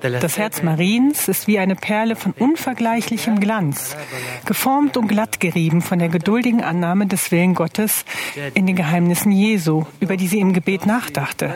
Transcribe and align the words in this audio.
Das 0.00 0.36
Herz 0.36 0.62
Mariens 0.64 1.28
ist 1.28 1.46
wie 1.46 1.58
eine 1.60 1.76
Perle 1.76 2.16
von 2.16 2.32
unvergleichlichem 2.32 3.38
Glanz, 3.38 3.96
geformt 4.44 4.96
und 4.96 5.06
glatt 5.06 5.38
gerieben 5.38 5.80
von 5.80 6.00
der 6.00 6.08
geduldigen 6.08 6.60
Annahme 6.60 7.06
des 7.06 7.30
Willen 7.30 7.54
Gottes 7.54 8.04
in 8.54 8.66
den 8.66 8.74
Geheimnissen 8.74 9.30
Jesu, 9.30 9.84
über 10.00 10.16
die 10.16 10.26
sie 10.26 10.40
im 10.40 10.52
Gebet 10.52 10.84
nachdachte. 10.86 11.54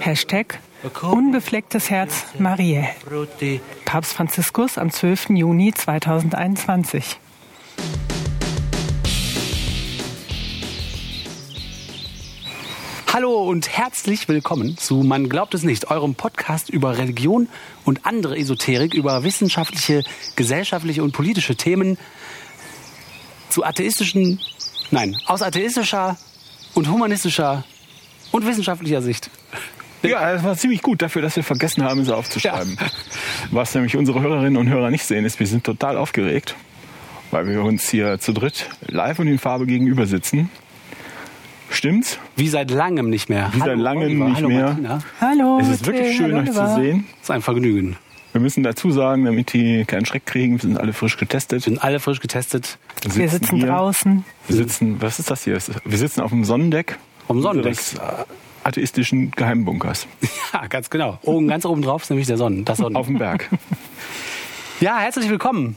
Hashtag 0.00 0.60
Unbeflecktes 1.02 1.90
Herz 1.90 2.24
Mariä. 2.38 2.88
Papst 3.84 4.14
Franziskus 4.14 4.78
am 4.78 4.90
12. 4.90 5.30
Juni 5.30 5.74
2021. 5.74 7.18
Hallo 13.10 13.42
und 13.42 13.74
herzlich 13.74 14.28
willkommen 14.28 14.76
zu 14.76 14.96
Man 14.96 15.30
glaubt 15.30 15.54
es 15.54 15.62
nicht, 15.62 15.90
eurem 15.90 16.14
Podcast 16.14 16.68
über 16.68 16.98
Religion 16.98 17.48
und 17.86 18.04
andere 18.04 18.36
Esoterik, 18.36 18.92
über 18.92 19.24
wissenschaftliche, 19.24 20.04
gesellschaftliche 20.36 21.02
und 21.02 21.12
politische 21.12 21.56
Themen 21.56 21.96
zu 23.48 23.64
atheistischen, 23.64 24.40
nein, 24.90 25.16
aus 25.26 25.40
atheistischer 25.40 26.18
und 26.74 26.90
humanistischer 26.90 27.64
und 28.30 28.46
wissenschaftlicher 28.46 29.00
Sicht. 29.00 29.30
Ja, 30.02 30.34
das 30.34 30.44
war 30.44 30.54
ziemlich 30.58 30.82
gut 30.82 31.00
dafür, 31.00 31.22
dass 31.22 31.34
wir 31.34 31.44
vergessen 31.44 31.84
haben, 31.84 32.04
sie 32.04 32.14
aufzuschreiben. 32.14 32.76
Ja. 32.78 32.86
Was 33.50 33.74
nämlich 33.74 33.96
unsere 33.96 34.20
Hörerinnen 34.20 34.58
und 34.58 34.68
Hörer 34.68 34.90
nicht 34.90 35.04
sehen, 35.04 35.24
ist, 35.24 35.40
wir 35.40 35.46
sind 35.46 35.64
total 35.64 35.96
aufgeregt, 35.96 36.56
weil 37.30 37.46
wir 37.46 37.62
uns 37.62 37.88
hier 37.88 38.18
zu 38.18 38.34
dritt 38.34 38.68
live 38.86 39.18
und 39.18 39.28
in 39.28 39.38
Farbe 39.38 39.64
gegenüber 39.64 40.06
sitzen. 40.06 40.50
Stimmt's? 41.78 42.18
Wie 42.34 42.48
seit 42.48 42.72
langem 42.72 43.08
nicht 43.08 43.28
mehr. 43.28 43.50
Wie 43.52 43.60
Hallo, 43.60 43.70
seit 43.70 43.78
langem 43.78 44.02
Oliver. 44.02 44.24
nicht 44.24 44.36
Hallo, 44.38 44.48
mehr. 44.48 44.64
Martina. 44.64 44.98
Hallo. 45.20 45.58
Es 45.60 45.68
ist 45.68 45.86
wirklich 45.86 46.16
schön, 46.16 46.34
Hallo, 46.34 46.40
euch 46.40 46.50
zu 46.52 46.74
sehen. 46.74 47.06
Es 47.18 47.22
ist 47.22 47.30
ein 47.30 47.40
Vergnügen. 47.40 47.96
Wir 48.32 48.40
müssen 48.40 48.64
dazu 48.64 48.90
sagen, 48.90 49.24
damit 49.24 49.52
die 49.52 49.84
keinen 49.84 50.04
Schreck 50.04 50.26
kriegen, 50.26 50.54
wir 50.54 50.60
sind 50.60 50.76
alle 50.76 50.92
frisch 50.92 51.16
getestet. 51.18 51.64
Wir 51.64 51.70
sind 51.70 51.84
alle 51.84 52.00
frisch 52.00 52.18
getestet. 52.18 52.78
Wir 53.02 53.10
sitzen, 53.10 53.20
wir 53.20 53.28
sitzen 53.28 53.60
draußen. 53.60 54.24
Wir 54.48 54.56
sitzen, 54.56 55.00
was 55.00 55.20
ist 55.20 55.30
das 55.30 55.44
hier? 55.44 55.56
Wir 55.84 55.98
sitzen 55.98 56.20
auf 56.20 56.30
dem 56.30 56.42
Sonnendeck. 56.42 56.98
Auf 57.28 57.36
dem 57.36 57.42
Sonnendeck. 57.42 57.74
Des 57.74 57.94
atheistischen 58.64 59.30
Geheimbunkers. 59.30 60.08
Ja, 60.52 60.66
ganz 60.66 60.90
genau. 60.90 61.18
Oben, 61.22 61.46
ganz 61.46 61.64
oben 61.64 61.82
drauf 61.82 62.02
ist 62.02 62.10
nämlich 62.10 62.26
der 62.26 62.38
Sonnen, 62.38 62.64
das 62.64 62.78
Sonnen. 62.78 62.96
Auf 62.96 63.06
dem 63.06 63.18
Berg. 63.18 63.48
ja, 64.80 64.98
herzlich 64.98 65.28
willkommen. 65.28 65.76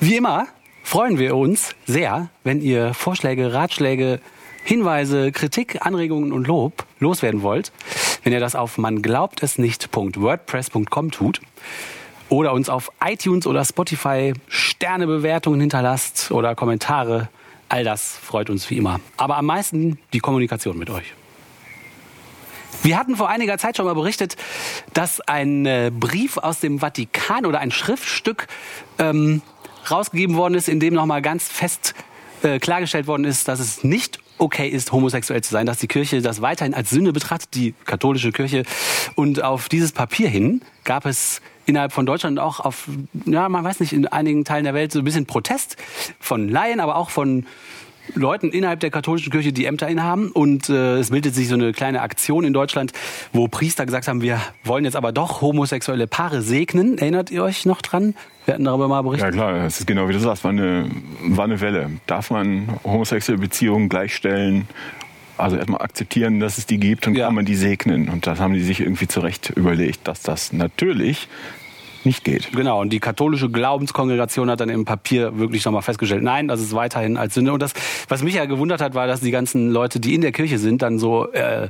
Wie 0.00 0.16
immer 0.16 0.48
freuen 0.82 1.18
wir 1.18 1.36
uns 1.36 1.76
sehr, 1.86 2.28
wenn 2.42 2.60
ihr 2.60 2.92
Vorschläge, 2.92 3.52
Ratschläge, 3.52 4.20
Hinweise, 4.64 5.30
Kritik, 5.30 5.84
Anregungen 5.84 6.32
und 6.32 6.46
Lob 6.46 6.86
loswerden 6.98 7.42
wollt, 7.42 7.70
wenn 8.22 8.32
ihr 8.32 8.40
das 8.40 8.56
auf 8.56 8.78
man 8.78 9.02
glaubt 9.02 9.42
es 9.42 9.58
nicht.wordpress.com 9.58 11.10
tut 11.10 11.42
oder 12.30 12.54
uns 12.54 12.70
auf 12.70 12.90
iTunes 13.04 13.46
oder 13.46 13.62
Spotify 13.62 14.32
Sternebewertungen 14.48 15.60
hinterlasst 15.60 16.30
oder 16.30 16.54
Kommentare, 16.54 17.28
all 17.68 17.84
das 17.84 18.16
freut 18.16 18.48
uns 18.48 18.70
wie 18.70 18.78
immer. 18.78 19.00
Aber 19.18 19.36
am 19.36 19.44
meisten 19.44 19.98
die 20.14 20.20
Kommunikation 20.20 20.78
mit 20.78 20.88
euch. 20.88 21.12
Wir 22.82 22.98
hatten 22.98 23.16
vor 23.16 23.28
einiger 23.28 23.58
Zeit 23.58 23.76
schon 23.76 23.84
mal 23.84 23.94
berichtet, 23.94 24.36
dass 24.94 25.20
ein 25.20 25.66
äh, 25.66 25.90
Brief 25.92 26.38
aus 26.38 26.60
dem 26.60 26.78
Vatikan 26.78 27.44
oder 27.44 27.60
ein 27.60 27.70
Schriftstück 27.70 28.46
ähm, 28.98 29.42
rausgegeben 29.90 30.36
worden 30.36 30.54
ist, 30.54 30.70
in 30.70 30.80
dem 30.80 30.94
nochmal 30.94 31.20
ganz 31.20 31.48
fest 31.48 31.94
äh, 32.42 32.58
klargestellt 32.58 33.06
worden 33.06 33.24
ist, 33.24 33.48
dass 33.48 33.60
es 33.60 33.84
nicht 33.84 34.23
okay 34.38 34.68
ist, 34.68 34.92
homosexuell 34.92 35.42
zu 35.42 35.52
sein, 35.52 35.66
dass 35.66 35.78
die 35.78 35.86
Kirche 35.86 36.20
das 36.20 36.40
weiterhin 36.40 36.74
als 36.74 36.90
Sünde 36.90 37.12
betrachtet, 37.12 37.54
die 37.54 37.74
katholische 37.84 38.32
Kirche. 38.32 38.64
Und 39.14 39.42
auf 39.42 39.68
dieses 39.68 39.92
Papier 39.92 40.28
hin 40.28 40.60
gab 40.84 41.06
es 41.06 41.40
innerhalb 41.66 41.92
von 41.92 42.06
Deutschland 42.06 42.38
auch 42.38 42.60
auf, 42.60 42.88
ja, 43.24 43.48
man 43.48 43.64
weiß 43.64 43.80
nicht, 43.80 43.92
in 43.92 44.06
einigen 44.06 44.44
Teilen 44.44 44.64
der 44.64 44.74
Welt 44.74 44.92
so 44.92 44.98
ein 44.98 45.04
bisschen 45.04 45.26
Protest 45.26 45.76
von 46.20 46.48
Laien, 46.48 46.80
aber 46.80 46.96
auch 46.96 47.10
von 47.10 47.46
Leuten 48.14 48.50
innerhalb 48.50 48.80
der 48.80 48.90
katholischen 48.90 49.32
Kirche, 49.32 49.52
die 49.52 49.64
Ämter 49.64 49.88
innehaben. 49.88 50.30
Und 50.30 50.68
äh, 50.68 50.98
es 50.98 51.10
bildet 51.10 51.34
sich 51.34 51.48
so 51.48 51.54
eine 51.54 51.72
kleine 51.72 52.02
Aktion 52.02 52.44
in 52.44 52.52
Deutschland, 52.52 52.92
wo 53.32 53.48
Priester 53.48 53.86
gesagt 53.86 54.08
haben, 54.08 54.20
wir 54.20 54.40
wollen 54.62 54.84
jetzt 54.84 54.96
aber 54.96 55.12
doch 55.12 55.40
homosexuelle 55.40 56.06
Paare 56.06 56.42
segnen. 56.42 56.98
Erinnert 56.98 57.30
ihr 57.30 57.42
euch 57.42 57.66
noch 57.66 57.82
dran? 57.82 58.14
Wir 58.44 58.54
hatten 58.54 58.64
darüber 58.64 58.88
mal 58.88 59.02
berichtet. 59.02 59.34
Ja 59.34 59.40
klar, 59.40 59.54
das 59.54 59.80
ist 59.80 59.86
genau 59.86 60.08
wie 60.08 60.12
du 60.12 60.18
sagst, 60.18 60.44
war 60.44 60.50
eine, 60.50 60.90
war 61.22 61.44
eine 61.44 61.60
Welle. 61.60 61.90
Darf 62.06 62.30
man 62.30 62.68
homosexuelle 62.84 63.40
Beziehungen 63.40 63.88
gleichstellen? 63.88 64.68
Also 65.36 65.56
erstmal 65.56 65.80
akzeptieren, 65.80 66.38
dass 66.38 66.58
es 66.58 66.66
die 66.66 66.78
gibt, 66.78 67.06
dann 67.06 67.14
ja. 67.14 67.26
kann 67.26 67.34
man 67.34 67.44
die 67.44 67.56
segnen. 67.56 68.08
Und 68.08 68.26
das 68.26 68.38
haben 68.38 68.54
die 68.54 68.62
sich 68.62 68.80
irgendwie 68.80 69.08
zurecht 69.08 69.50
überlegt, 69.56 70.06
dass 70.06 70.22
das 70.22 70.52
natürlich 70.52 71.28
nicht 72.04 72.24
geht. 72.24 72.52
Genau, 72.52 72.80
und 72.80 72.90
die 72.90 73.00
katholische 73.00 73.48
Glaubenskongregation 73.48 74.50
hat 74.50 74.60
dann 74.60 74.68
im 74.68 74.84
Papier 74.84 75.38
wirklich 75.38 75.64
nochmal 75.64 75.82
festgestellt, 75.82 76.22
nein, 76.22 76.48
das 76.48 76.60
ist 76.60 76.74
weiterhin 76.74 77.16
als 77.16 77.34
Sünde. 77.34 77.52
Und 77.52 77.60
das, 77.60 77.72
was 78.08 78.22
mich 78.22 78.34
ja 78.34 78.44
gewundert 78.44 78.80
hat, 78.80 78.94
war, 78.94 79.06
dass 79.06 79.20
die 79.20 79.30
ganzen 79.30 79.70
Leute, 79.70 80.00
die 80.00 80.14
in 80.14 80.20
der 80.20 80.32
Kirche 80.32 80.58
sind, 80.58 80.82
dann 80.82 80.98
so, 80.98 81.30
äh, 81.32 81.68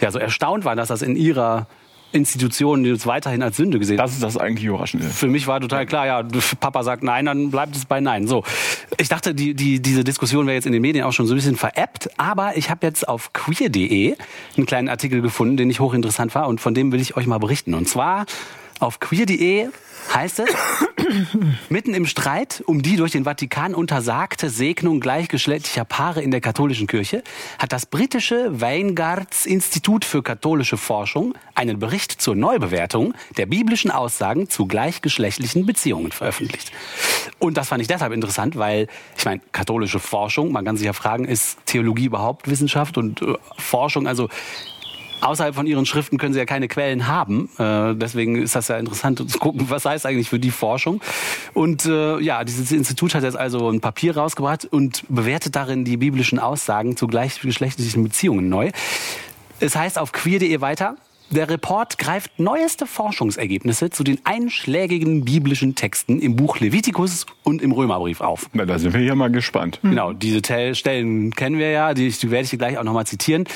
ja, 0.00 0.10
so 0.10 0.18
erstaunt 0.18 0.64
waren, 0.64 0.76
dass 0.76 0.88
das 0.88 1.02
in 1.02 1.16
ihrer 1.16 1.66
Institutionen, 2.14 2.84
die 2.84 2.90
es 2.90 3.06
weiterhin 3.06 3.42
als 3.42 3.56
Sünde 3.56 3.80
gesehen 3.80 3.96
Das 3.96 4.12
ist 4.12 4.22
das 4.22 4.36
eigentlich 4.36 4.64
Überraschende. 4.64 5.04
Für 5.04 5.26
mich 5.26 5.48
war 5.48 5.60
total 5.60 5.84
klar, 5.84 6.06
ja, 6.06 6.22
Papa 6.60 6.84
sagt 6.84 7.02
nein, 7.02 7.26
dann 7.26 7.50
bleibt 7.50 7.74
es 7.74 7.86
bei 7.86 8.00
nein. 8.00 8.28
So, 8.28 8.44
ich 8.98 9.08
dachte, 9.08 9.34
die, 9.34 9.54
die, 9.54 9.82
diese 9.82 10.04
Diskussion 10.04 10.46
wäre 10.46 10.54
jetzt 10.54 10.66
in 10.66 10.72
den 10.72 10.82
Medien 10.82 11.04
auch 11.04 11.12
schon 11.12 11.26
so 11.26 11.34
ein 11.34 11.36
bisschen 11.36 11.56
veräppt, 11.56 12.10
aber 12.16 12.56
ich 12.56 12.70
habe 12.70 12.86
jetzt 12.86 13.08
auf 13.08 13.32
queer.de 13.32 14.14
einen 14.56 14.66
kleinen 14.66 14.88
Artikel 14.88 15.22
gefunden, 15.22 15.56
den 15.56 15.68
ich 15.70 15.80
hochinteressant 15.80 16.34
war 16.36 16.46
und 16.46 16.60
von 16.60 16.72
dem 16.72 16.92
will 16.92 17.00
ich 17.00 17.16
euch 17.16 17.26
mal 17.26 17.38
berichten. 17.38 17.74
Und 17.74 17.88
zwar 17.88 18.26
auf 18.84 19.00
queer.de 19.00 19.68
heißt 20.12 20.40
es, 20.40 20.50
mitten 21.70 21.94
im 21.94 22.06
Streit 22.06 22.62
um 22.66 22.82
die 22.82 22.96
durch 22.96 23.12
den 23.12 23.24
Vatikan 23.24 23.74
untersagte 23.74 24.50
Segnung 24.50 25.00
gleichgeschlechtlicher 25.00 25.84
Paare 25.84 26.22
in 26.22 26.30
der 26.30 26.40
katholischen 26.40 26.86
Kirche 26.86 27.22
hat 27.58 27.72
das 27.72 27.86
britische 27.86 28.60
Weingarts 28.60 29.46
Institut 29.46 30.04
für 30.04 30.22
katholische 30.22 30.76
Forschung 30.76 31.34
einen 31.54 31.78
Bericht 31.78 32.12
zur 32.12 32.36
Neubewertung 32.36 33.14
der 33.36 33.46
biblischen 33.46 33.90
Aussagen 33.90 34.50
zu 34.50 34.66
gleichgeschlechtlichen 34.66 35.64
Beziehungen 35.64 36.12
veröffentlicht. 36.12 36.70
Und 37.38 37.56
das 37.56 37.68
fand 37.68 37.80
ich 37.80 37.88
deshalb 37.88 38.12
interessant, 38.12 38.56
weil 38.56 38.88
ich 39.16 39.24
meine, 39.24 39.40
katholische 39.52 40.00
Forschung, 40.00 40.52
man 40.52 40.64
kann 40.64 40.76
sich 40.76 40.86
ja 40.86 40.92
fragen, 40.92 41.24
ist 41.24 41.58
Theologie 41.64 42.06
überhaupt 42.06 42.48
Wissenschaft 42.48 42.98
und 42.98 43.22
äh, 43.22 43.34
Forschung, 43.58 44.06
also 44.06 44.28
außerhalb 45.24 45.54
von 45.54 45.66
ihren 45.66 45.86
Schriften 45.86 46.18
können 46.18 46.32
sie 46.32 46.38
ja 46.38 46.44
keine 46.44 46.68
Quellen 46.68 47.06
haben. 47.06 47.48
Äh, 47.58 47.94
deswegen 47.94 48.36
ist 48.36 48.54
das 48.54 48.68
ja 48.68 48.76
interessant 48.76 49.18
zu 49.30 49.38
gucken, 49.38 49.66
was 49.68 49.84
heißt 49.84 50.06
eigentlich 50.06 50.28
für 50.28 50.38
die 50.38 50.50
Forschung. 50.50 51.00
Und 51.52 51.86
äh, 51.86 52.20
ja, 52.20 52.44
dieses 52.44 52.70
Institut 52.72 53.14
hat 53.14 53.22
jetzt 53.22 53.36
also 53.36 53.70
ein 53.70 53.80
Papier 53.80 54.16
rausgebracht 54.16 54.66
und 54.66 55.04
bewertet 55.08 55.56
darin 55.56 55.84
die 55.84 55.96
biblischen 55.96 56.38
Aussagen 56.38 56.96
zu 56.96 57.06
gleichgeschlechtlichen 57.06 58.02
Beziehungen 58.02 58.48
neu. 58.48 58.70
Es 59.60 59.76
heißt 59.76 59.98
auf 59.98 60.12
queer.de 60.12 60.60
weiter, 60.60 60.96
der 61.30 61.48
Report 61.48 61.96
greift 61.98 62.38
neueste 62.38 62.86
Forschungsergebnisse 62.86 63.90
zu 63.90 64.04
den 64.04 64.18
einschlägigen 64.24 65.24
biblischen 65.24 65.74
Texten 65.74 66.20
im 66.20 66.36
Buch 66.36 66.60
Levitikus 66.60 67.26
und 67.42 67.62
im 67.62 67.72
Römerbrief 67.72 68.20
auf. 68.20 68.50
Na, 68.52 68.66
da 68.66 68.78
sind 68.78 68.92
wir 68.92 69.00
ja 69.00 69.14
mal 69.14 69.30
gespannt. 69.30 69.80
Genau, 69.82 70.12
diese 70.12 70.42
Stellen 70.74 71.30
kennen 71.32 71.58
wir 71.58 71.70
ja, 71.70 71.94
die, 71.94 72.10
die 72.10 72.30
werde 72.30 72.44
ich 72.44 72.58
gleich 72.58 72.78
auch 72.78 72.84
nochmal 72.84 73.06
zitieren 73.06 73.46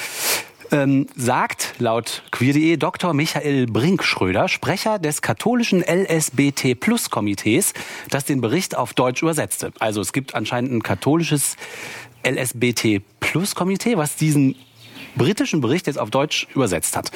ähm, 0.73 1.07
sagt 1.17 1.75
laut 1.79 2.23
queer.de 2.31 2.77
Dr. 2.77 3.15
Michael 3.15 3.67
Brinkschröder, 3.67 4.49
Sprecher 4.49 4.99
des 4.99 5.23
katholischen 5.23 5.83
LSBT-Plus-Komitees, 5.83 7.73
das 8.11 8.25
den 8.25 8.41
Bericht 8.41 8.77
auf 8.77 8.95
Deutsch 8.95 9.23
übersetzte. 9.23 9.73
Also 9.79 10.01
es 10.01 10.13
gibt 10.13 10.35
anscheinend 10.35 10.73
ein 10.73 10.83
katholisches 10.83 11.57
LSBT-Plus-Komitee, 12.27 13.97
was 13.97 14.17
diesen 14.17 14.55
britischen 15.17 15.61
Bericht 15.61 15.87
jetzt 15.87 15.99
auf 15.99 16.11
Deutsch 16.11 16.47
übersetzt 16.55 16.97
hat. 16.97 17.11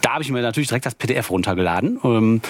Da 0.00 0.14
habe 0.14 0.22
ich 0.22 0.30
mir 0.30 0.42
natürlich 0.42 0.68
direkt 0.68 0.86
das 0.86 0.94
PDF 0.94 1.30
runtergeladen. 1.30 2.00
Ähm, 2.04 2.40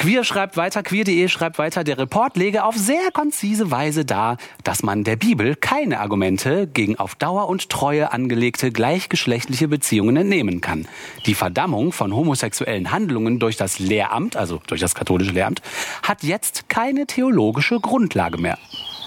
Queer 0.00 0.24
schreibt 0.24 0.56
weiter, 0.56 0.82
queer.de 0.82 1.28
schreibt 1.28 1.58
weiter, 1.58 1.84
der 1.84 1.98
Report 1.98 2.34
lege 2.34 2.64
auf 2.64 2.74
sehr 2.74 3.10
konzise 3.12 3.70
Weise 3.70 4.06
dar, 4.06 4.38
dass 4.64 4.82
man 4.82 5.04
der 5.04 5.16
Bibel 5.16 5.56
keine 5.56 6.00
Argumente 6.00 6.66
gegen 6.66 6.98
auf 6.98 7.16
Dauer 7.16 7.50
und 7.50 7.68
Treue 7.68 8.10
angelegte 8.10 8.72
gleichgeschlechtliche 8.72 9.68
Beziehungen 9.68 10.16
entnehmen 10.16 10.62
kann. 10.62 10.88
Die 11.26 11.34
Verdammung 11.34 11.92
von 11.92 12.16
homosexuellen 12.16 12.92
Handlungen 12.92 13.40
durch 13.40 13.58
das 13.58 13.78
Lehramt, 13.78 14.36
also 14.38 14.62
durch 14.68 14.80
das 14.80 14.94
katholische 14.94 15.32
Lehramt, 15.32 15.60
hat 16.02 16.22
jetzt 16.22 16.70
keine 16.70 17.06
theologische 17.06 17.78
Grundlage 17.78 18.38
mehr. 18.38 18.56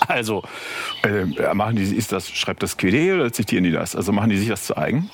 Also. 0.07 0.43
Äh, 1.01 1.55
machen 1.55 1.75
die, 1.75 1.83
ist 1.85 2.11
das, 2.11 2.29
schreibt 2.29 2.61
das 2.61 2.77
QD 2.77 3.13
oder 3.15 3.33
zitieren 3.33 3.63
die 3.63 3.71
das? 3.71 3.95
Also 3.95 4.11
machen 4.11 4.29
die 4.29 4.37
sich 4.37 4.49
das 4.49 4.65
zu 4.65 4.77
eigen? 4.77 5.09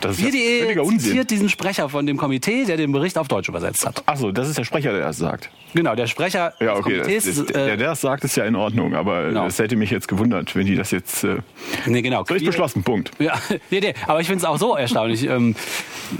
Das 0.00 0.18
ist 0.18 0.24
ja 0.34 0.84
zitiert 0.84 1.30
diesen 1.30 1.48
Sprecher 1.48 1.88
von 1.88 2.06
dem 2.06 2.16
Komitee, 2.16 2.64
der 2.64 2.76
den 2.76 2.92
Bericht 2.92 3.16
auf 3.18 3.28
Deutsch 3.28 3.48
übersetzt 3.48 3.86
hat. 3.86 4.02
Achso, 4.06 4.30
das 4.32 4.48
ist 4.48 4.58
der 4.58 4.64
Sprecher, 4.64 4.92
der 4.92 5.00
das 5.00 5.16
sagt. 5.18 5.50
Genau, 5.74 5.94
der 5.94 6.06
Sprecher 6.06 6.52
Ja, 6.60 6.74
des 6.74 6.78
okay. 6.84 6.98
Komitees. 7.00 7.24
Das, 7.24 7.34
das, 7.36 7.46
äh, 7.50 7.52
der, 7.52 7.76
der 7.76 7.88
das 7.88 8.00
sagt, 8.00 8.24
ist 8.24 8.36
ja 8.36 8.44
in 8.44 8.56
Ordnung, 8.56 8.94
aber 8.94 9.28
Genau. 9.28 9.46
es 9.46 9.58
hätte 9.58 9.76
mich 9.76 9.90
jetzt 9.90 10.08
gewundert, 10.08 10.54
wenn 10.54 10.66
die 10.66 10.74
das 10.76 10.90
jetzt. 10.90 11.24
Äh, 11.24 11.38
nee, 11.86 12.02
genau. 12.02 12.22
Queer- 12.24 12.44
beschlossen, 12.44 12.82
Punkt. 12.82 13.10
Ja, 13.18 13.34
nee, 13.70 13.80
nee, 13.80 13.94
aber 14.06 14.20
ich 14.20 14.26
finde 14.26 14.40
es 14.40 14.44
auch 14.44 14.58
so 14.58 14.76
erstaunlich, 14.76 15.24
ähm, 15.28 15.54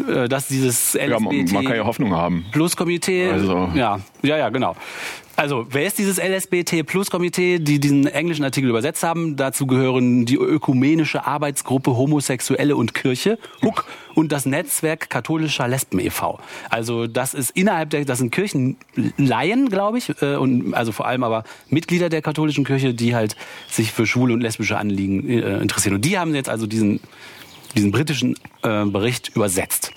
äh, 0.09 0.29
dass 0.29 0.49
dieses 0.49 0.95
Ja, 0.95 1.19
man, 1.21 1.37
man 1.53 1.65
kann 1.65 1.77
ja 1.77 1.85
Hoffnung 1.85 2.15
haben. 2.15 2.47
Plus 2.53 2.77
Komitee, 2.77 3.31
Also- 3.31 3.71
ja, 3.75 4.01
ja, 4.23 4.37
ja, 4.39 4.49
genau. 4.49 4.75
Also, 5.37 5.67
wer 5.69 5.87
ist 5.87 5.99
dieses 5.99 6.17
LSBT 6.17 6.87
Plus 6.87 7.11
Komitee, 7.11 7.59
die 7.59 7.79
diesen 7.79 8.07
englischen 8.07 8.43
Artikel 8.43 8.71
übersetzt 8.71 9.03
haben? 9.03 9.37
Dazu 9.37 9.67
gehören 9.67 10.25
die 10.25 10.37
ökumenische 10.37 11.27
Arbeitsgruppe 11.27 11.95
Homosexuelle 11.95 12.75
und 12.75 12.95
Kirche, 12.95 13.39
HUK, 13.63 13.85
und 14.15 14.33
das 14.33 14.47
Netzwerk 14.47 15.11
katholischer 15.11 15.69
Lesben 15.69 16.01
e.V. 16.01 16.41
Also, 16.71 17.07
das 17.07 17.35
ist 17.35 17.51
innerhalb 17.51 17.91
der, 17.91 18.07
das 18.07 18.19
sind 18.19 18.31
Kirchenlaien, 18.31 19.69
glaube 19.69 19.99
ich, 19.99 20.11
äh, 20.23 20.37
und 20.37 20.73
also 20.73 20.91
vor 20.91 21.07
allem 21.07 21.23
aber 21.23 21.45
Mitglieder 21.69 22.09
der 22.09 22.23
katholischen 22.23 22.65
Kirche, 22.65 22.95
die 22.95 23.15
halt 23.15 23.37
sich 23.69 23.93
für 23.93 24.07
schwule 24.07 24.33
und 24.33 24.41
lesbische 24.41 24.79
Anliegen 24.79 25.29
äh, 25.29 25.59
interessieren. 25.59 25.97
Und 25.97 26.05
die 26.07 26.19
haben 26.19 26.35
jetzt 26.35 26.49
also 26.49 26.67
diesen, 26.67 27.01
diesen 27.77 27.91
britischen 27.91 28.37
äh, 28.63 28.87
Bericht 28.87 29.37
übersetzt. 29.37 29.93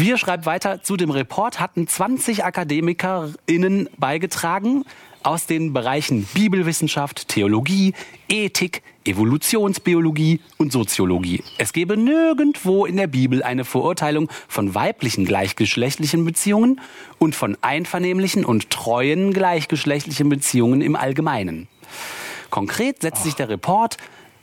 Queer 0.00 0.16
schreibt 0.16 0.46
weiter, 0.46 0.82
zu 0.82 0.96
dem 0.96 1.10
Report 1.10 1.60
hatten 1.60 1.86
20 1.86 2.42
AkademikerInnen 2.42 3.90
beigetragen 3.98 4.86
aus 5.22 5.44
den 5.44 5.74
Bereichen 5.74 6.24
Bibelwissenschaft, 6.32 7.28
Theologie, 7.28 7.92
Ethik, 8.26 8.82
Evolutionsbiologie 9.04 10.40
und 10.56 10.72
Soziologie. 10.72 11.44
Es 11.58 11.74
gebe 11.74 11.98
nirgendwo 11.98 12.86
in 12.86 12.96
der 12.96 13.08
Bibel 13.08 13.42
eine 13.42 13.66
Verurteilung 13.66 14.30
von 14.48 14.74
weiblichen 14.74 15.26
gleichgeschlechtlichen 15.26 16.24
Beziehungen 16.24 16.80
und 17.18 17.34
von 17.34 17.58
einvernehmlichen 17.60 18.46
und 18.46 18.70
treuen 18.70 19.34
gleichgeschlechtlichen 19.34 20.30
Beziehungen 20.30 20.80
im 20.80 20.96
Allgemeinen. 20.96 21.68
Konkret 22.48 23.02
setzt 23.02 23.24
sich 23.24 23.34
der 23.34 23.50
Report 23.50 23.98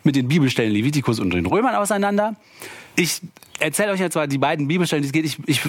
mit 0.08 0.16
den 0.16 0.30
Bibelstellen 0.30 0.72
Levitikus 0.72 1.20
und 1.20 1.34
den 1.34 1.46
Römern 1.46 1.76
auseinander. 1.76 2.36
Ich 2.96 3.22
erzähle 3.60 3.92
euch 3.92 4.00
jetzt 4.00 4.16
mal 4.16 4.28
die 4.28 4.38
beiden 4.38 4.68
Bibelstellen, 4.68 5.04
die 5.04 5.08
es 5.08 5.14
geht. 5.14 5.26
Ich, 5.26 5.38
ich, 5.46 5.62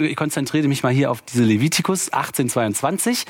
ich 0.00 0.16
konzentriere 0.16 0.66
mich 0.66 0.82
mal 0.82 0.92
hier 0.92 1.10
auf 1.10 1.22
diese 1.22 1.44
Levitikus 1.44 2.08
1822. 2.08 3.26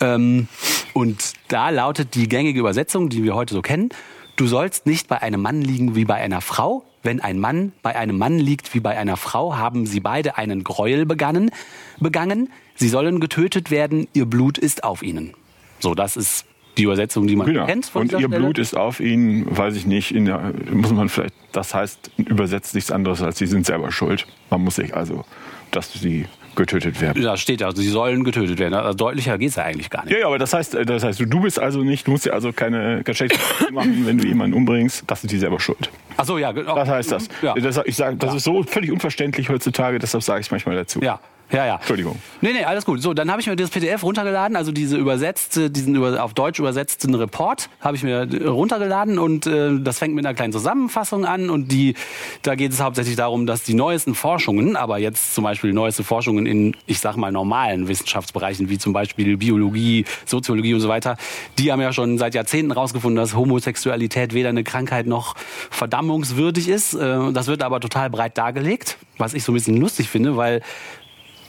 Ähm, 0.00 0.46
und 0.94 1.32
da 1.48 1.70
lautet 1.70 2.14
die 2.14 2.28
gängige 2.28 2.60
Übersetzung, 2.60 3.08
die 3.08 3.24
wir 3.24 3.34
heute 3.34 3.52
so 3.52 3.60
kennen. 3.60 3.88
Du 4.36 4.46
sollst 4.46 4.86
nicht 4.86 5.08
bei 5.08 5.20
einem 5.20 5.42
Mann 5.42 5.62
liegen 5.62 5.96
wie 5.96 6.04
bei 6.04 6.14
einer 6.14 6.40
Frau. 6.40 6.84
Wenn 7.02 7.20
ein 7.20 7.40
Mann 7.40 7.72
bei 7.82 7.96
einem 7.96 8.18
Mann 8.18 8.38
liegt 8.38 8.74
wie 8.74 8.80
bei 8.80 8.96
einer 8.96 9.16
Frau, 9.16 9.56
haben 9.56 9.84
sie 9.84 9.98
beide 9.98 10.38
einen 10.38 10.62
Gräuel 10.62 11.06
begangen. 11.06 11.50
begangen. 11.98 12.50
Sie 12.76 12.88
sollen 12.88 13.18
getötet 13.18 13.72
werden, 13.72 14.06
ihr 14.12 14.26
Blut 14.26 14.58
ist 14.58 14.84
auf 14.84 15.02
ihnen. 15.02 15.34
So, 15.80 15.96
das 15.96 16.16
ist 16.16 16.44
die 16.78 16.84
Übersetzung, 16.84 17.26
die 17.26 17.36
man 17.36 17.52
Ja. 17.52 17.66
kennt. 17.66 17.86
Von 17.86 18.02
Und 18.02 18.12
ihr 18.12 18.18
Stelle. 18.18 18.38
Blut 18.38 18.58
ist 18.58 18.76
auf 18.76 19.00
ihnen, 19.00 19.44
weiß 19.56 19.74
ich 19.76 19.86
nicht, 19.86 20.12
in 20.14 20.24
der, 20.24 20.52
muss 20.72 20.92
man 20.92 21.08
vielleicht, 21.08 21.34
das 21.52 21.74
heißt 21.74 22.10
übersetzt 22.16 22.74
nichts 22.74 22.90
anderes 22.90 23.20
als 23.22 23.38
sie 23.38 23.46
sind 23.46 23.66
selber 23.66 23.90
schuld. 23.92 24.26
Man 24.50 24.62
muss 24.62 24.76
sich 24.76 24.94
also, 24.94 25.24
dass 25.70 25.92
sie 25.92 26.26
getötet 26.54 27.00
werden. 27.00 27.22
Da 27.22 27.36
steht 27.36 27.60
ja, 27.60 27.70
sie 27.72 27.88
sollen 27.88 28.24
getötet 28.24 28.58
werden. 28.58 28.74
Also 28.74 28.92
deutlicher 28.94 29.38
geht's 29.38 29.54
ja 29.56 29.62
eigentlich 29.64 29.90
gar 29.90 30.04
nicht. 30.04 30.12
Ja, 30.12 30.20
ja, 30.20 30.26
aber 30.26 30.38
das 30.38 30.52
heißt, 30.52 30.74
äh, 30.74 30.84
das 30.84 31.04
heißt, 31.04 31.20
du 31.20 31.40
bist 31.40 31.58
also 31.60 31.82
nicht, 31.84 32.06
du 32.06 32.10
musst 32.10 32.26
ja 32.26 32.32
also 32.32 32.52
keine 32.52 33.02
Geschlechtsverkehr 33.04 33.72
machen, 33.72 34.06
wenn 34.06 34.18
du 34.18 34.26
jemanden 34.26 34.56
umbringst, 34.56 35.04
das 35.06 35.20
sind 35.20 35.30
die 35.30 35.38
selber 35.38 35.60
schuld. 35.60 35.90
Ach 36.16 36.24
so, 36.24 36.36
ja. 36.36 36.50
genau. 36.52 36.74
Was 36.74 36.88
heißt 36.88 37.12
das? 37.12 37.28
Ja. 37.42 37.54
das 37.54 37.80
ich 37.84 37.94
sage, 37.96 38.16
das 38.16 38.34
ist 38.34 38.44
so 38.44 38.62
völlig 38.64 38.90
unverständlich 38.90 39.48
heutzutage, 39.48 39.98
deshalb 40.00 40.24
sage 40.24 40.40
ich 40.40 40.46
es 40.46 40.50
manchmal 40.50 40.74
dazu. 40.74 41.00
Ja. 41.00 41.20
Ja, 41.50 41.64
ja. 41.64 41.76
Entschuldigung. 41.76 42.18
Nee, 42.42 42.52
nee, 42.52 42.64
alles 42.64 42.84
gut. 42.84 43.00
So, 43.00 43.14
dann 43.14 43.30
habe 43.30 43.40
ich 43.40 43.46
mir 43.46 43.56
das 43.56 43.70
PDF 43.70 44.02
runtergeladen, 44.02 44.54
also 44.54 44.70
diese 44.70 44.98
übersetzte, 44.98 45.70
diesen 45.70 45.94
über, 45.94 46.22
auf 46.22 46.34
Deutsch 46.34 46.58
übersetzten 46.58 47.14
Report 47.14 47.70
habe 47.80 47.96
ich 47.96 48.02
mir 48.02 48.28
runtergeladen 48.46 49.18
und 49.18 49.46
äh, 49.46 49.78
das 49.80 49.98
fängt 49.98 50.14
mit 50.14 50.26
einer 50.26 50.34
kleinen 50.34 50.52
Zusammenfassung 50.52 51.24
an 51.24 51.48
und 51.48 51.72
die, 51.72 51.94
da 52.42 52.54
geht 52.54 52.72
es 52.72 52.80
hauptsächlich 52.80 53.16
darum, 53.16 53.46
dass 53.46 53.62
die 53.62 53.72
neuesten 53.72 54.14
Forschungen, 54.14 54.76
aber 54.76 54.98
jetzt 54.98 55.34
zum 55.34 55.44
Beispiel 55.44 55.72
neueste 55.72 56.04
Forschungen 56.04 56.44
in, 56.44 56.76
ich 56.86 57.00
sag 57.00 57.16
mal, 57.16 57.32
normalen 57.32 57.88
Wissenschaftsbereichen, 57.88 58.68
wie 58.68 58.76
zum 58.76 58.92
Beispiel 58.92 59.38
Biologie, 59.38 60.04
Soziologie 60.26 60.74
und 60.74 60.80
so 60.80 60.88
weiter, 60.88 61.16
die 61.58 61.72
haben 61.72 61.80
ja 61.80 61.94
schon 61.94 62.18
seit 62.18 62.34
Jahrzehnten 62.34 62.72
rausgefunden, 62.72 63.16
dass 63.16 63.34
Homosexualität 63.34 64.34
weder 64.34 64.50
eine 64.50 64.64
Krankheit 64.64 65.06
noch 65.06 65.34
verdammungswürdig 65.70 66.68
ist. 66.68 66.92
Äh, 66.92 67.32
das 67.32 67.46
wird 67.46 67.62
aber 67.62 67.80
total 67.80 68.10
breit 68.10 68.36
dargelegt, 68.36 68.98
was 69.16 69.32
ich 69.32 69.44
so 69.44 69.52
ein 69.52 69.54
bisschen 69.54 69.78
lustig 69.78 70.10
finde, 70.10 70.36
weil 70.36 70.60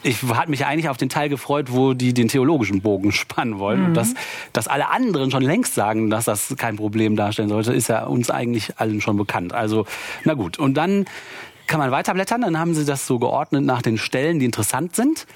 ich 0.04 0.24
hatte 0.24 0.50
mich 0.50 0.66
eigentlich 0.66 0.90
auf 0.90 0.98
den 0.98 1.10
Teil 1.10 1.30
gefreut, 1.30 1.68
wo 1.72 1.94
die 1.94 2.13
den 2.13 2.28
theologischen 2.28 2.81
Bogen 2.81 3.12
spannen 3.13 3.60
wollen. 3.60 3.86
Und 3.86 3.94
dass, 3.94 4.13
dass 4.54 4.68
alle 4.68 4.90
anderen 4.90 5.31
schon 5.31 5.44
längst 5.44 5.75
sagen, 5.75 6.10
dass 6.10 6.25
das 6.25 6.56
kein 6.57 6.78
Problem 6.78 7.16
darstellen 7.16 7.50
sollte, 7.50 7.74
ist 7.74 7.90
ja 7.90 8.06
uns 8.06 8.30
eigentlich 8.30 8.80
allen 8.80 9.01
schon 9.01 9.18
bekannt. 9.18 9.54
Also, 9.54 9.86
na 10.24 10.34
gut. 10.34 10.57
Und 10.57 10.75
dann 10.75 11.06
kann 11.68 11.80
man 11.80 11.92
weiterblättern, 11.92 12.42
dann 12.42 12.57
haben 12.57 12.74
sie 12.74 12.86
das 12.86 13.06
so 13.06 13.19
geordnet 13.19 13.63
nach 13.63 13.81
den 13.81 13.98
Stellen, 13.98 14.40
die 14.40 14.46
interessant 14.46 14.96
sind. 14.96 15.28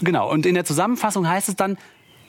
Genau. 0.00 0.28
Und 0.30 0.46
in 0.46 0.54
der 0.54 0.64
Zusammenfassung 0.64 1.28
heißt 1.28 1.48
es 1.48 1.56
dann, 1.56 1.76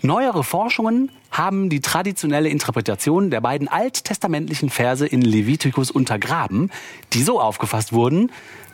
Neuere 0.06 0.44
Forschungen 0.44 1.12
haben 1.32 1.70
die 1.70 1.80
traditionelle 1.80 2.50
Interpretation 2.50 3.32
der 3.32 3.40
beiden 3.40 3.70
alttestamentlichen 3.70 4.70
Verse 4.70 5.08
in 5.08 5.22
Levitikus 5.22 5.92
untergraben, 5.92 6.72
die 7.14 7.24
so 7.24 7.40
aufgefasst 7.40 7.94
wurden, 7.94 8.30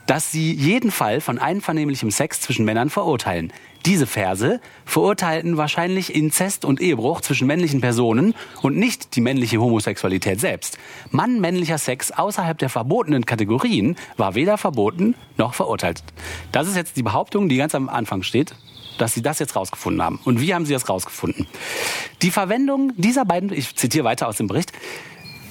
dass 0.09 0.31
sie 0.31 0.51
jeden 0.53 0.89
Fall 0.89 1.21
von 1.21 1.37
einvernehmlichem 1.37 2.09
Sex 2.09 2.41
zwischen 2.41 2.65
Männern 2.65 2.89
verurteilen. 2.89 3.53
Diese 3.85 4.07
Verse 4.07 4.59
verurteilten 4.83 5.55
wahrscheinlich 5.55 6.15
Inzest 6.15 6.65
und 6.65 6.81
Ehebruch 6.81 7.21
zwischen 7.21 7.45
männlichen 7.45 7.79
Personen 7.79 8.33
und 8.63 8.75
nicht 8.75 9.15
die 9.15 9.21
männliche 9.21 9.61
Homosexualität 9.61 10.39
selbst. 10.39 10.79
Mann-männlicher 11.11 11.77
Sex 11.77 12.11
außerhalb 12.11 12.57
der 12.57 12.69
verbotenen 12.69 13.27
Kategorien 13.27 13.97
war 14.17 14.33
weder 14.33 14.57
verboten 14.57 15.13
noch 15.37 15.53
verurteilt. 15.53 16.03
Das 16.51 16.67
ist 16.67 16.75
jetzt 16.75 16.97
die 16.97 17.03
Behauptung, 17.03 17.47
die 17.47 17.57
ganz 17.57 17.75
am 17.75 17.87
Anfang 17.87 18.23
steht, 18.23 18.55
dass 18.97 19.13
sie 19.13 19.21
das 19.21 19.37
jetzt 19.37 19.55
rausgefunden 19.55 20.01
haben. 20.01 20.19
Und 20.25 20.41
wie 20.41 20.55
haben 20.55 20.65
sie 20.65 20.73
das 20.73 20.89
rausgefunden? 20.89 21.45
Die 22.23 22.31
Verwendung 22.31 22.93
dieser 22.97 23.25
beiden, 23.25 23.53
ich 23.53 23.75
zitiere 23.75 24.05
weiter 24.05 24.27
aus 24.27 24.37
dem 24.37 24.47
Bericht, 24.47 24.73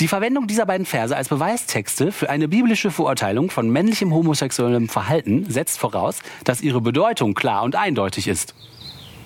die 0.00 0.08
Verwendung 0.08 0.46
dieser 0.46 0.66
beiden 0.66 0.86
Verse 0.86 1.16
als 1.16 1.28
Beweistexte 1.28 2.12
für 2.12 2.30
eine 2.30 2.48
biblische 2.48 2.90
Verurteilung 2.90 3.50
von 3.50 3.68
männlichem 3.70 4.14
homosexuellem 4.14 4.88
Verhalten 4.88 5.46
setzt 5.48 5.78
voraus, 5.78 6.20
dass 6.44 6.60
ihre 6.60 6.80
Bedeutung 6.80 7.34
klar 7.34 7.62
und 7.62 7.74
eindeutig 7.74 8.28
ist. 8.28 8.54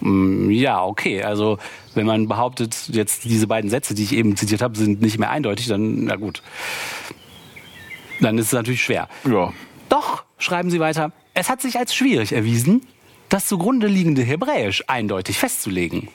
Mm, 0.01 0.51
Ja, 0.51 0.83
okay. 0.85 1.23
Also 1.23 1.59
wenn 1.95 2.07
man 2.07 2.29
behauptet, 2.29 2.89
jetzt 2.89 3.25
diese 3.25 3.47
beiden 3.47 3.71
Sätze, 3.71 3.95
die 3.95 4.03
ich 4.03 4.15
eben 4.15 4.37
zitiert 4.37 4.63
habe, 4.63 4.77
sind 4.77 5.03
nicht 5.03 5.19
mehr 5.19 5.31
eindeutig, 5.31 5.67
dann 5.69 6.05
na 6.05 6.17
gut. 6.17 6.43
Dann 8.21 8.39
ist 8.39 8.47
es 8.47 8.53
natürlich 8.53 8.83
schwer. 8.83 9.09
Ja. 9.29 9.53
Doch, 9.89 10.25
schreiben 10.39 10.71
sie 10.71 10.81
weiter, 10.81 11.13
es 11.35 11.51
hat 11.51 11.61
sich 11.61 11.79
als 11.79 11.95
schwierig 11.95 12.33
erwiesen, 12.33 12.87
das 13.29 13.47
zugrunde 13.47 13.89
liegende 13.89 14.23
Hebräisch 14.23 14.85
eindeutig 14.87 15.39
festzulegen. 15.39 16.09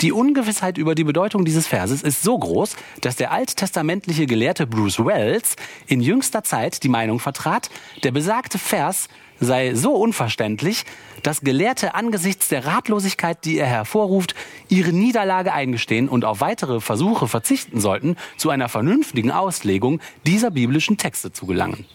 Die 0.00 0.12
Ungewissheit 0.12 0.78
über 0.78 0.94
die 0.94 1.04
Bedeutung 1.04 1.44
dieses 1.44 1.66
Verses 1.66 2.02
ist 2.02 2.22
so 2.22 2.38
groß, 2.38 2.74
dass 3.02 3.16
der 3.16 3.32
alttestamentliche 3.32 4.24
Gelehrte 4.24 4.66
Bruce 4.66 5.04
Wells 5.04 5.56
in 5.86 6.00
jüngster 6.00 6.42
Zeit 6.42 6.82
die 6.82 6.88
Meinung 6.88 7.20
vertrat, 7.20 7.68
der 8.02 8.10
besagte 8.10 8.58
Vers 8.58 9.08
sei 9.40 9.74
so 9.74 9.92
unverständlich, 9.92 10.84
dass 11.22 11.42
Gelehrte 11.42 11.94
angesichts 11.94 12.48
der 12.48 12.64
Ratlosigkeit, 12.64 13.44
die 13.44 13.58
er 13.58 13.66
hervorruft, 13.66 14.34
ihre 14.68 14.92
Niederlage 14.92 15.52
eingestehen 15.52 16.08
und 16.08 16.24
auf 16.24 16.40
weitere 16.40 16.80
Versuche 16.80 17.28
verzichten 17.28 17.80
sollten, 17.80 18.16
zu 18.38 18.48
einer 18.48 18.70
vernünftigen 18.70 19.30
Auslegung 19.30 20.00
dieser 20.26 20.50
biblischen 20.50 20.96
Texte 20.96 21.32
zu 21.32 21.46
gelangen. 21.46 21.86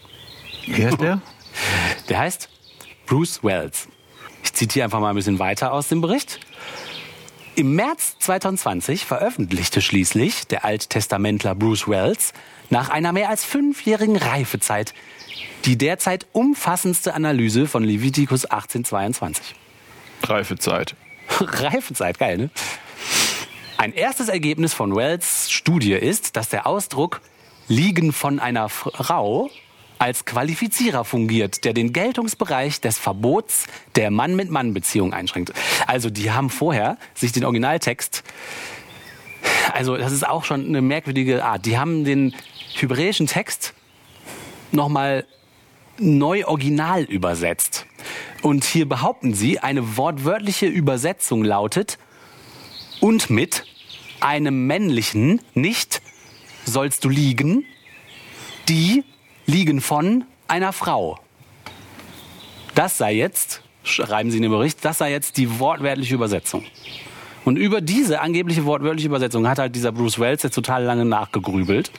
Wie 0.66 0.84
heißt 0.84 1.00
der? 1.00 1.20
Der 2.08 2.18
heißt 2.18 2.48
Bruce 3.06 3.42
Wells. 3.42 3.88
Ich 4.44 4.52
zitiere 4.52 4.84
einfach 4.84 5.00
mal 5.00 5.10
ein 5.10 5.16
bisschen 5.16 5.40
weiter 5.40 5.72
aus 5.72 5.88
dem 5.88 6.00
Bericht. 6.00 6.38
Im 7.56 7.74
März 7.74 8.16
2020 8.18 9.06
veröffentlichte 9.06 9.80
schließlich 9.80 10.46
der 10.46 10.66
Alttestamentler 10.66 11.54
Bruce 11.54 11.88
Wells 11.88 12.34
nach 12.68 12.90
einer 12.90 13.12
mehr 13.12 13.30
als 13.30 13.44
fünfjährigen 13.44 14.16
Reifezeit 14.16 14.92
die 15.64 15.76
derzeit 15.76 16.26
umfassendste 16.32 17.14
Analyse 17.14 17.66
von 17.66 17.82
Levitikus 17.82 18.44
1822. 18.44 19.54
Reifezeit. 20.22 20.94
Reifezeit, 21.40 22.18
geil, 22.18 22.38
ne? 22.38 22.50
Ein 23.78 23.92
erstes 23.92 24.28
Ergebnis 24.28 24.72
von 24.72 24.94
Wells 24.94 25.50
Studie 25.50 25.92
ist, 25.92 26.36
dass 26.36 26.50
der 26.50 26.66
Ausdruck 26.66 27.20
liegen 27.68 28.12
von 28.12 28.38
einer 28.38 28.68
Frau 28.68 29.50
als 29.98 30.24
Qualifizierer 30.24 31.04
fungiert, 31.04 31.64
der 31.64 31.72
den 31.72 31.92
Geltungsbereich 31.92 32.80
des 32.80 32.98
Verbots 32.98 33.66
der 33.94 34.10
Mann-mit-Mann-Beziehung 34.10 35.12
einschränkt. 35.12 35.52
Also 35.86 36.10
die 36.10 36.30
haben 36.30 36.50
vorher 36.50 36.98
sich 37.14 37.32
den 37.32 37.44
Originaltext, 37.44 38.22
also 39.72 39.96
das 39.96 40.12
ist 40.12 40.26
auch 40.26 40.44
schon 40.44 40.66
eine 40.66 40.82
merkwürdige 40.82 41.44
Art, 41.44 41.66
die 41.66 41.78
haben 41.78 42.04
den 42.04 42.34
hebräischen 42.74 43.26
Text 43.26 43.74
nochmal 44.72 45.26
neu 45.98 46.44
original 46.46 47.02
übersetzt. 47.02 47.86
Und 48.42 48.64
hier 48.64 48.88
behaupten 48.88 49.34
sie, 49.34 49.58
eine 49.60 49.96
wortwörtliche 49.96 50.66
Übersetzung 50.66 51.42
lautet 51.42 51.98
und 53.00 53.30
mit 53.30 53.64
einem 54.20 54.66
männlichen 54.66 55.40
nicht 55.54 56.02
sollst 56.64 57.04
du 57.04 57.08
liegen, 57.08 57.64
die 58.68 59.04
liegen 59.46 59.80
von 59.80 60.24
einer 60.48 60.72
Frau. 60.72 61.18
Das 62.74 62.98
sei 62.98 63.14
jetzt, 63.14 63.62
schreiben 63.84 64.30
sie 64.30 64.36
in 64.36 64.42
dem 64.42 64.52
Bericht, 64.52 64.84
das 64.84 64.98
sei 64.98 65.10
jetzt 65.10 65.36
die 65.36 65.58
wortwörtliche 65.58 66.14
Übersetzung. 66.14 66.64
Und 67.44 67.56
über 67.56 67.80
diese 67.80 68.20
angebliche 68.20 68.64
wortwörtliche 68.64 69.06
Übersetzung 69.08 69.48
hat 69.48 69.58
halt 69.58 69.74
dieser 69.74 69.92
Bruce 69.92 70.18
Wells 70.18 70.42
jetzt 70.42 70.54
total 70.54 70.82
lange 70.82 71.04
nachgegrübelt. 71.04 71.92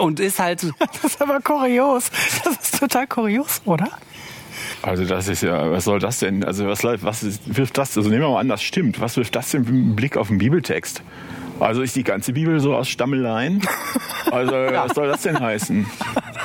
Und 0.00 0.20
ist 0.20 0.38
halt. 0.38 0.62
Das 0.78 1.04
ist 1.04 1.22
aber 1.22 1.40
kurios. 1.40 2.10
Das 2.44 2.56
ist 2.56 2.80
total 2.80 3.06
kurios, 3.06 3.60
oder? 3.64 3.88
Also 4.82 5.04
das 5.04 5.28
ist 5.28 5.42
ja, 5.42 5.70
was 5.70 5.84
soll 5.84 5.98
das 5.98 6.20
denn? 6.20 6.44
Also 6.44 6.66
was, 6.66 6.82
was 6.84 7.22
ist, 7.22 7.56
wirft 7.56 7.76
das? 7.78 7.96
Also 7.96 8.08
nehmen 8.08 8.22
wir 8.22 8.30
mal 8.30 8.40
an, 8.40 8.48
das 8.48 8.62
stimmt. 8.62 9.00
Was 9.00 9.16
wirft 9.16 9.36
das 9.36 9.50
denn 9.50 9.64
im 9.64 9.96
Blick 9.96 10.16
auf 10.16 10.28
den 10.28 10.38
Bibeltext? 10.38 11.02
Also 11.62 11.82
ist 11.82 11.96
die 11.96 12.04
ganze 12.04 12.32
Bibel 12.32 12.60
so 12.60 12.74
aus 12.74 12.88
Stammeleien? 12.88 13.62
Also 14.30 14.54
ja. 14.54 14.84
was 14.88 14.94
soll 14.94 15.08
das 15.08 15.22
denn 15.22 15.38
heißen? 15.38 15.86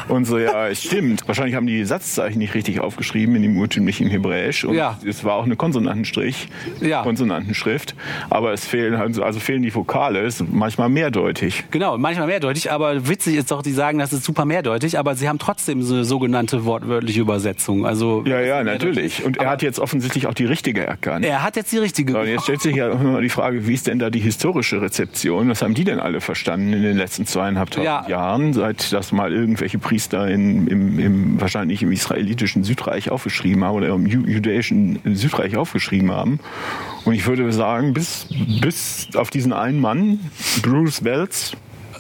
Und 0.08 0.26
so, 0.26 0.38
ja, 0.38 0.68
es 0.68 0.84
stimmt. 0.84 1.28
Wahrscheinlich 1.28 1.56
haben 1.56 1.68
die 1.68 1.84
Satzzeichen 1.84 2.40
nicht 2.40 2.54
richtig 2.54 2.80
aufgeschrieben 2.80 3.36
in 3.36 3.42
dem 3.42 3.58
urtümlichen 3.58 4.08
Hebräisch. 4.08 4.66
Und 4.66 4.76
ja. 4.76 4.98
es 5.06 5.24
war 5.24 5.36
auch 5.36 5.46
eine 5.46 5.56
Konsonantenstrich, 5.56 6.48
ja. 6.82 7.04
Konsonantenschrift. 7.04 7.96
Aber 8.30 8.54
es 8.54 8.66
fehlen, 8.66 8.96
also, 8.96 9.24
also 9.24 9.40
fehlen 9.40 9.62
die 9.62 9.74
Vokale, 9.74 10.22
ist 10.22 10.44
manchmal 10.52 10.90
mehrdeutig. 10.90 11.66
Genau, 11.72 11.98
manchmal 11.98 12.28
mehrdeutig. 12.28 12.72
Aber 12.72 13.08
witzig 13.08 13.36
ist 13.36 13.52
doch, 13.52 13.62
die 13.62 13.72
sagen, 13.72 14.00
das 14.00 14.14
ist 14.14 14.24
super 14.24 14.46
mehrdeutig, 14.46 14.98
aber 14.98 15.16
sie 15.16 15.28
haben 15.28 15.40
trotzdem 15.40 15.82
so 15.82 15.94
eine 15.94 16.06
sogenannte 16.06 16.66
wortwörtliche 16.66 17.22
Übersetzung. 17.22 17.86
Also, 17.86 18.24
ja, 18.26 18.42
ja, 18.42 18.64
natürlich. 18.64 19.24
Und 19.24 19.38
er 19.38 19.50
hat 19.50 19.62
jetzt 19.62 19.80
offensichtlich 19.80 20.28
auch 20.28 20.34
die 20.34 20.46
richtige 20.46 20.86
erkannt. 20.86 21.26
Er 21.26 21.44
hat 21.44 21.56
jetzt 21.56 21.72
die 21.72 21.78
richtige. 21.78 22.18
Und 22.18 22.28
jetzt 22.28 22.44
stellt 22.44 22.62
sich 22.62 22.76
ja 22.76 22.90
immer 22.92 23.22
die 23.22 23.30
Frage, 23.30 23.68
wie 23.68 23.74
ist 23.74 23.88
denn 23.88 24.00
da 24.00 24.10
die 24.10 24.20
historische 24.20 24.82
Rezeption? 24.82 25.50
Was 25.50 25.62
haben 25.62 25.74
die 25.74 25.84
denn 25.84 26.00
alle 26.00 26.22
verstanden 26.22 26.74
in 26.74 26.84
den 26.84 26.98
letzten 26.98 27.26
zweieinhalbtausend 27.26 27.86
ja. 27.86 28.08
Jahren, 28.08 28.54
seit 28.54 28.94
das 28.94 29.12
mal 29.12 29.34
irgendwelche 29.34 29.78
Priester 29.78 29.97
Priester 29.98 30.28
in, 30.28 30.68
im, 30.68 31.00
im, 31.00 31.42
wahrscheinlich 31.42 31.82
im 31.82 31.92
israelitischen 31.92 32.64
Südreich 32.64 33.10
aufgeschrieben 33.10 33.64
haben 33.64 33.78
oder 33.78 33.88
im 33.88 34.06
jüdischen 34.06 35.00
Südreich 35.16 35.58
aufgeschrieben 35.58 36.12
haben. 36.12 36.40
Und 37.04 37.16
ich 37.16 37.26
würde 37.26 37.52
sagen, 37.52 37.96
bis, 37.96 38.28
bis 38.62 39.08
auf 39.16 39.32
diesen 39.32 39.54
einen 39.54 39.80
Mann, 39.80 40.20
Bruce 40.62 41.04
Wells, 41.04 41.54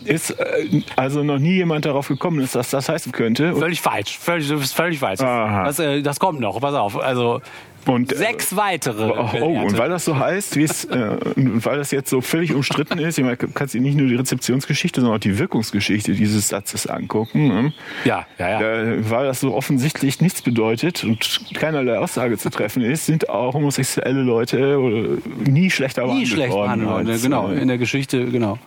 ist 0.06 0.30
äh, 0.30 0.84
also 0.96 1.24
noch 1.24 1.39
nie 1.39 1.56
jemand 1.56 1.86
darauf 1.86 2.08
gekommen 2.08 2.39
ist, 2.39 2.54
dass 2.54 2.70
das 2.70 2.88
heißen 2.88 3.12
könnte. 3.13 3.56
Völlig 3.56 3.82
falsch. 3.82 4.20
Völlig, 4.20 4.48
völlig 4.68 5.00
falsch. 5.00 5.20
Das, 5.20 5.80
äh, 5.80 6.04
das, 6.04 6.20
kommt 6.20 6.39
noch. 6.39 6.62
Pass 6.62 6.75
auf. 6.75 7.01
Also 7.01 7.42
und, 7.86 8.12
äh, 8.12 8.15
Sechs 8.15 8.55
weitere. 8.55 9.12
Oh, 9.12 9.29
oh, 9.41 9.62
und 9.62 9.77
weil 9.77 9.89
das 9.89 10.05
so 10.05 10.17
heißt, 10.17 10.55
wie 10.55 10.63
es, 10.63 10.86
äh, 10.86 11.17
und 11.36 11.65
weil 11.65 11.77
das 11.77 11.91
jetzt 11.91 12.10
so 12.10 12.22
völlig 12.22 12.53
umstritten 12.53 13.00
ist, 13.00 13.17
ich 13.17 13.24
meine, 13.24 13.38
kannst 13.38 13.74
du 13.74 13.79
nicht 13.79 13.98
nur 13.98 14.07
die 14.07 14.15
Rezeptionsgeschichte, 14.15 15.01
sondern 15.01 15.17
auch 15.17 15.22
die 15.22 15.38
Wirkungsgeschichte 15.38 16.13
dieses 16.13 16.48
Satzes 16.48 16.88
angucken. 16.88 17.48
Ne? 17.48 17.74
Ja, 18.05 18.25
ja, 18.38 18.50
ja. 18.50 18.62
Äh, 18.62 19.10
weil 19.10 19.25
das 19.25 19.39
so 19.39 19.53
offensichtlich 19.53 20.22
nichts 20.22 20.41
bedeutet 20.41 21.03
und 21.03 21.41
keinerlei 21.53 21.98
Aussage 21.98 22.38
zu 22.38 22.50
treffen 22.50 22.81
ist, 22.81 23.05
sind 23.05 23.29
auch 23.29 23.53
homosexuelle 23.53 24.22
Leute 24.22 25.19
nie 25.46 25.69
schlechter 25.69 26.03
behandelt 26.03 26.27
nie 26.27 26.34
schlecht 26.34 26.53
worden. 26.53 26.88
Als, 26.88 27.22
genau, 27.22 27.50
äh, 27.50 27.60
in 27.60 27.67
der 27.67 27.77
Geschichte, 27.77 28.25
genau. 28.25 28.57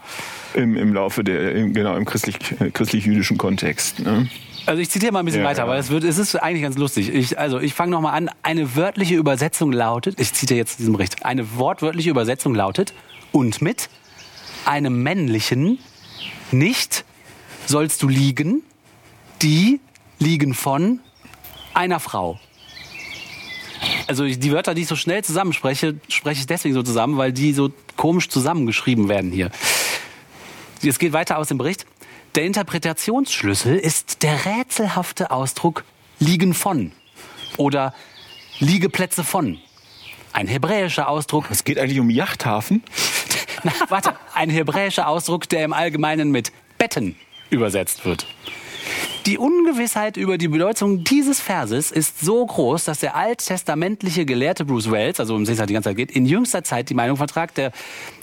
Im, 0.54 0.76
im 0.76 0.92
Laufe 0.92 1.22
der, 1.22 1.54
im, 1.54 1.74
genau, 1.74 1.96
im 1.96 2.04
christlich, 2.04 2.36
christlich-jüdischen 2.72 3.38
Kontext. 3.38 4.00
Ne? 4.00 4.28
Also 4.66 4.80
ich 4.80 4.90
zitiere 4.90 5.12
mal 5.12 5.20
ein 5.20 5.24
bisschen 5.24 5.42
ja, 5.42 5.48
weiter, 5.48 5.66
weil 5.66 5.80
es, 5.80 5.90
wird, 5.90 6.04
es 6.04 6.18
ist 6.18 6.36
eigentlich 6.36 6.62
ganz 6.62 6.76
lustig. 6.76 7.12
Ich, 7.12 7.38
also 7.38 7.58
ich 7.58 7.74
fange 7.74 7.90
nochmal 7.92 8.14
an. 8.14 8.30
Eine 8.42 8.76
wörtliche 8.76 9.14
Übersetzung 9.14 9.72
lautet, 9.72 10.20
ich 10.20 10.32
zitiere 10.34 10.58
jetzt 10.58 10.78
diesen 10.78 10.92
Bericht, 10.92 11.24
eine 11.24 11.56
wortwörtliche 11.56 12.10
Übersetzung 12.10 12.54
lautet, 12.54 12.92
und 13.32 13.62
mit 13.62 13.88
einem 14.64 15.02
männlichen 15.02 15.78
nicht 16.50 17.04
sollst 17.66 18.02
du 18.02 18.08
liegen, 18.08 18.62
die 19.42 19.80
liegen 20.18 20.54
von 20.54 21.00
einer 21.74 22.00
Frau. 22.00 22.38
Also 24.06 24.26
die 24.26 24.52
Wörter, 24.52 24.74
die 24.74 24.82
ich 24.82 24.88
so 24.88 24.96
schnell 24.96 25.22
zusammenspreche, 25.24 25.96
spreche 26.08 26.40
ich 26.40 26.46
deswegen 26.46 26.74
so 26.74 26.82
zusammen, 26.82 27.16
weil 27.16 27.32
die 27.32 27.52
so 27.52 27.70
komisch 27.96 28.28
zusammengeschrieben 28.28 29.08
werden 29.08 29.30
hier. 29.30 29.50
Es 30.82 30.98
geht 30.98 31.12
weiter 31.12 31.38
aus 31.38 31.48
dem 31.48 31.58
Bericht. 31.58 31.86
Der 32.36 32.44
Interpretationsschlüssel 32.44 33.76
ist 33.76 34.22
der 34.22 34.46
rätselhafte 34.46 35.32
Ausdruck 35.32 35.84
liegen 36.20 36.54
von 36.54 36.92
oder 37.56 37.92
Liegeplätze 38.60 39.24
von. 39.24 39.58
Ein 40.32 40.46
hebräischer 40.46 41.08
Ausdruck. 41.08 41.46
Es 41.50 41.64
geht 41.64 41.76
eigentlich 41.76 41.98
um 41.98 42.08
Yachthafen? 42.08 42.84
Na, 43.64 43.72
warte, 43.88 44.14
ein 44.32 44.48
hebräischer 44.48 45.08
Ausdruck, 45.08 45.48
der 45.48 45.64
im 45.64 45.72
Allgemeinen 45.72 46.30
mit 46.30 46.52
Betten 46.78 47.16
übersetzt 47.50 48.04
wird. 48.04 48.28
Die 49.26 49.36
Ungewissheit 49.36 50.16
über 50.16 50.38
die 50.38 50.48
Bedeutung 50.48 51.04
dieses 51.04 51.40
Verses 51.40 51.90
ist 51.90 52.20
so 52.20 52.44
groß, 52.46 52.84
dass 52.84 53.00
der 53.00 53.16
alttestamentliche 53.16 54.24
Gelehrte 54.24 54.64
Bruce 54.64 54.90
Wells, 54.90 55.20
also 55.20 55.34
um 55.34 55.44
den 55.44 55.52
es 55.52 55.58
halt 55.58 55.68
die 55.68 55.74
ganze 55.74 55.90
Zeit 55.90 55.96
geht, 55.96 56.10
in 56.10 56.24
jüngster 56.24 56.64
Zeit 56.64 56.88
die 56.88 56.94
Meinung 56.94 57.18
vertragt, 57.18 57.58
der 57.58 57.70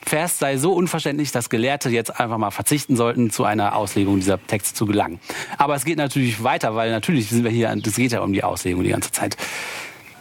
Vers 0.03 0.39
sei 0.39 0.57
so 0.57 0.73
unverständlich, 0.73 1.31
dass 1.31 1.49
Gelehrte 1.49 1.89
jetzt 1.89 2.19
einfach 2.19 2.39
mal 2.39 2.49
verzichten 2.49 2.95
sollten, 2.95 3.29
zu 3.29 3.43
einer 3.43 3.75
Auslegung 3.75 4.15
dieser 4.15 4.43
Texte 4.47 4.73
zu 4.73 4.87
gelangen. 4.87 5.19
Aber 5.59 5.75
es 5.75 5.85
geht 5.85 5.97
natürlich 5.97 6.43
weiter, 6.43 6.75
weil 6.75 6.89
natürlich 6.89 7.29
sind 7.29 7.43
wir 7.43 7.51
hier, 7.51 7.69
es 7.69 7.95
geht 7.95 8.11
ja 8.11 8.21
um 8.21 8.33
die 8.33 8.43
Auslegung 8.43 8.83
die 8.83 8.89
ganze 8.89 9.11
Zeit. 9.11 9.37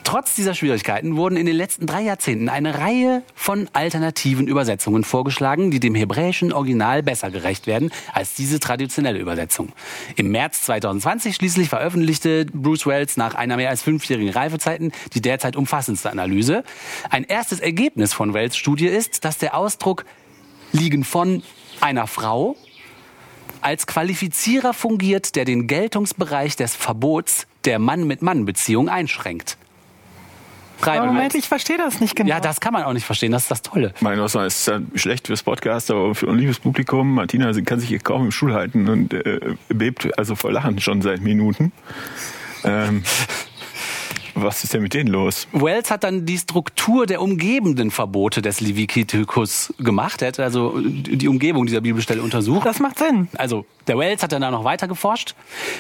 Trotz 0.06 0.36
dieser 0.36 0.54
Schwierigkeiten 0.54 1.16
wurden 1.16 1.36
in 1.36 1.46
den 1.46 1.56
letzten 1.56 1.84
drei 1.84 2.02
Jahrzehnten 2.02 2.48
eine 2.48 2.78
Reihe 2.78 3.25
von 3.34 3.68
alternativen 3.72 4.46
Übersetzungen 4.46 5.02
vorgeschlagen, 5.02 5.72
die 5.72 5.80
dem 5.80 5.96
hebräischen 5.96 6.52
Original 6.52 7.02
besser 7.02 7.32
gerecht 7.32 7.66
werden 7.66 7.90
als 8.12 8.34
diese 8.34 8.60
traditionelle 8.60 9.18
Übersetzung. 9.18 9.72
Im 10.14 10.30
März 10.30 10.62
2020 10.62 11.34
schließlich 11.34 11.68
veröffentlichte 11.68 12.46
Bruce 12.46 12.86
Wells 12.86 13.16
nach 13.16 13.34
einer 13.34 13.56
mehr 13.56 13.68
als 13.68 13.82
fünfjährigen 13.82 14.30
Reifezeiten 14.30 14.92
die 15.12 15.20
derzeit 15.20 15.56
umfassendste 15.56 16.08
Analyse. 16.08 16.62
Ein 17.10 17.25
erstes 17.25 17.58
Ergebnis 17.58 18.14
von 18.14 18.32
Wells 18.32 18.56
Studie 18.56 18.86
ist, 18.86 19.25
dass 19.25 19.38
der 19.38 19.56
Ausdruck 19.56 20.04
liegen 20.70 21.02
von 21.02 21.42
einer 21.80 22.06
Frau 22.06 22.54
als 23.60 23.88
Qualifizierer 23.88 24.72
fungiert, 24.72 25.34
der 25.34 25.44
den 25.44 25.66
Geltungsbereich 25.66 26.54
des 26.54 26.76
Verbots 26.76 27.48
der 27.64 27.80
Mann-mit-Mann-Beziehung 27.80 28.88
einschränkt. 28.88 29.58
Moment, 30.85 31.18
halt. 31.18 31.35
ich 31.35 31.49
verstehe 31.49 31.78
das 31.78 32.00
nicht 32.00 32.16
genau. 32.16 32.30
Ja, 32.30 32.40
das 32.40 32.61
kann 32.61 32.73
man 32.73 32.85
auch 32.85 32.92
nicht 32.92 33.06
verstehen. 33.06 33.33
Das 33.33 33.42
ist 33.42 33.50
das 33.50 33.62
Tolle. 33.62 33.95
Mein 34.00 34.21
was 34.21 34.35
ist 34.35 34.68
ja 34.68 34.80
schlecht 34.95 35.26
fürs 35.26 35.42
Podcast, 35.42 35.90
aber 35.90 36.14
für 36.14 36.28
ein 36.28 36.37
liebes 36.37 36.59
Publikum. 36.59 37.14
Martina 37.14 37.52
sie 37.52 37.62
kann 37.62 37.80
sich 37.80 37.88
hier 37.88 37.99
kaum 37.99 38.26
im 38.26 38.30
Stuhl 38.30 38.54
halten 38.54 38.88
und 38.88 39.14
äh, 39.14 39.56
bebt 39.68 40.18
also 40.18 40.35
vor 40.35 40.52
Lachen 40.52 40.80
schon 40.80 41.02
seit 41.02 41.21
Minuten. 41.21 41.73
Ähm, 42.64 43.02
was 44.37 44.64
ist 44.64 44.75
denn 44.75 44.83
mit 44.83 44.95
denen 44.95 45.09
los? 45.09 45.49
Wells 45.52 45.90
hat 45.90 46.05
dann 46.05 46.26
die 46.26 46.38
Struktur 46.38 47.07
der 47.07 47.23
umgebenden 47.23 47.90
Verbote 47.90 48.43
des 48.43 48.61
Leviticus 48.61 49.73
gemacht. 49.78 50.23
Er 50.23 50.28
hat 50.28 50.40
also 50.40 50.75
die 50.78 51.28
Umgebung 51.28 51.66
dieser 51.66 51.81
Bibelstelle 51.81 52.23
untersucht. 52.23 52.66
Das 52.66 52.78
macht 52.78 52.99
Sinn. 52.99 53.28
Also 53.37 53.64
der 53.87 53.99
Wells 53.99 54.23
hat 54.23 54.33
dann 54.33 54.43
da 54.43 54.50
noch 54.50 54.64
weiter 54.64 54.88
geforscht. 54.88 55.35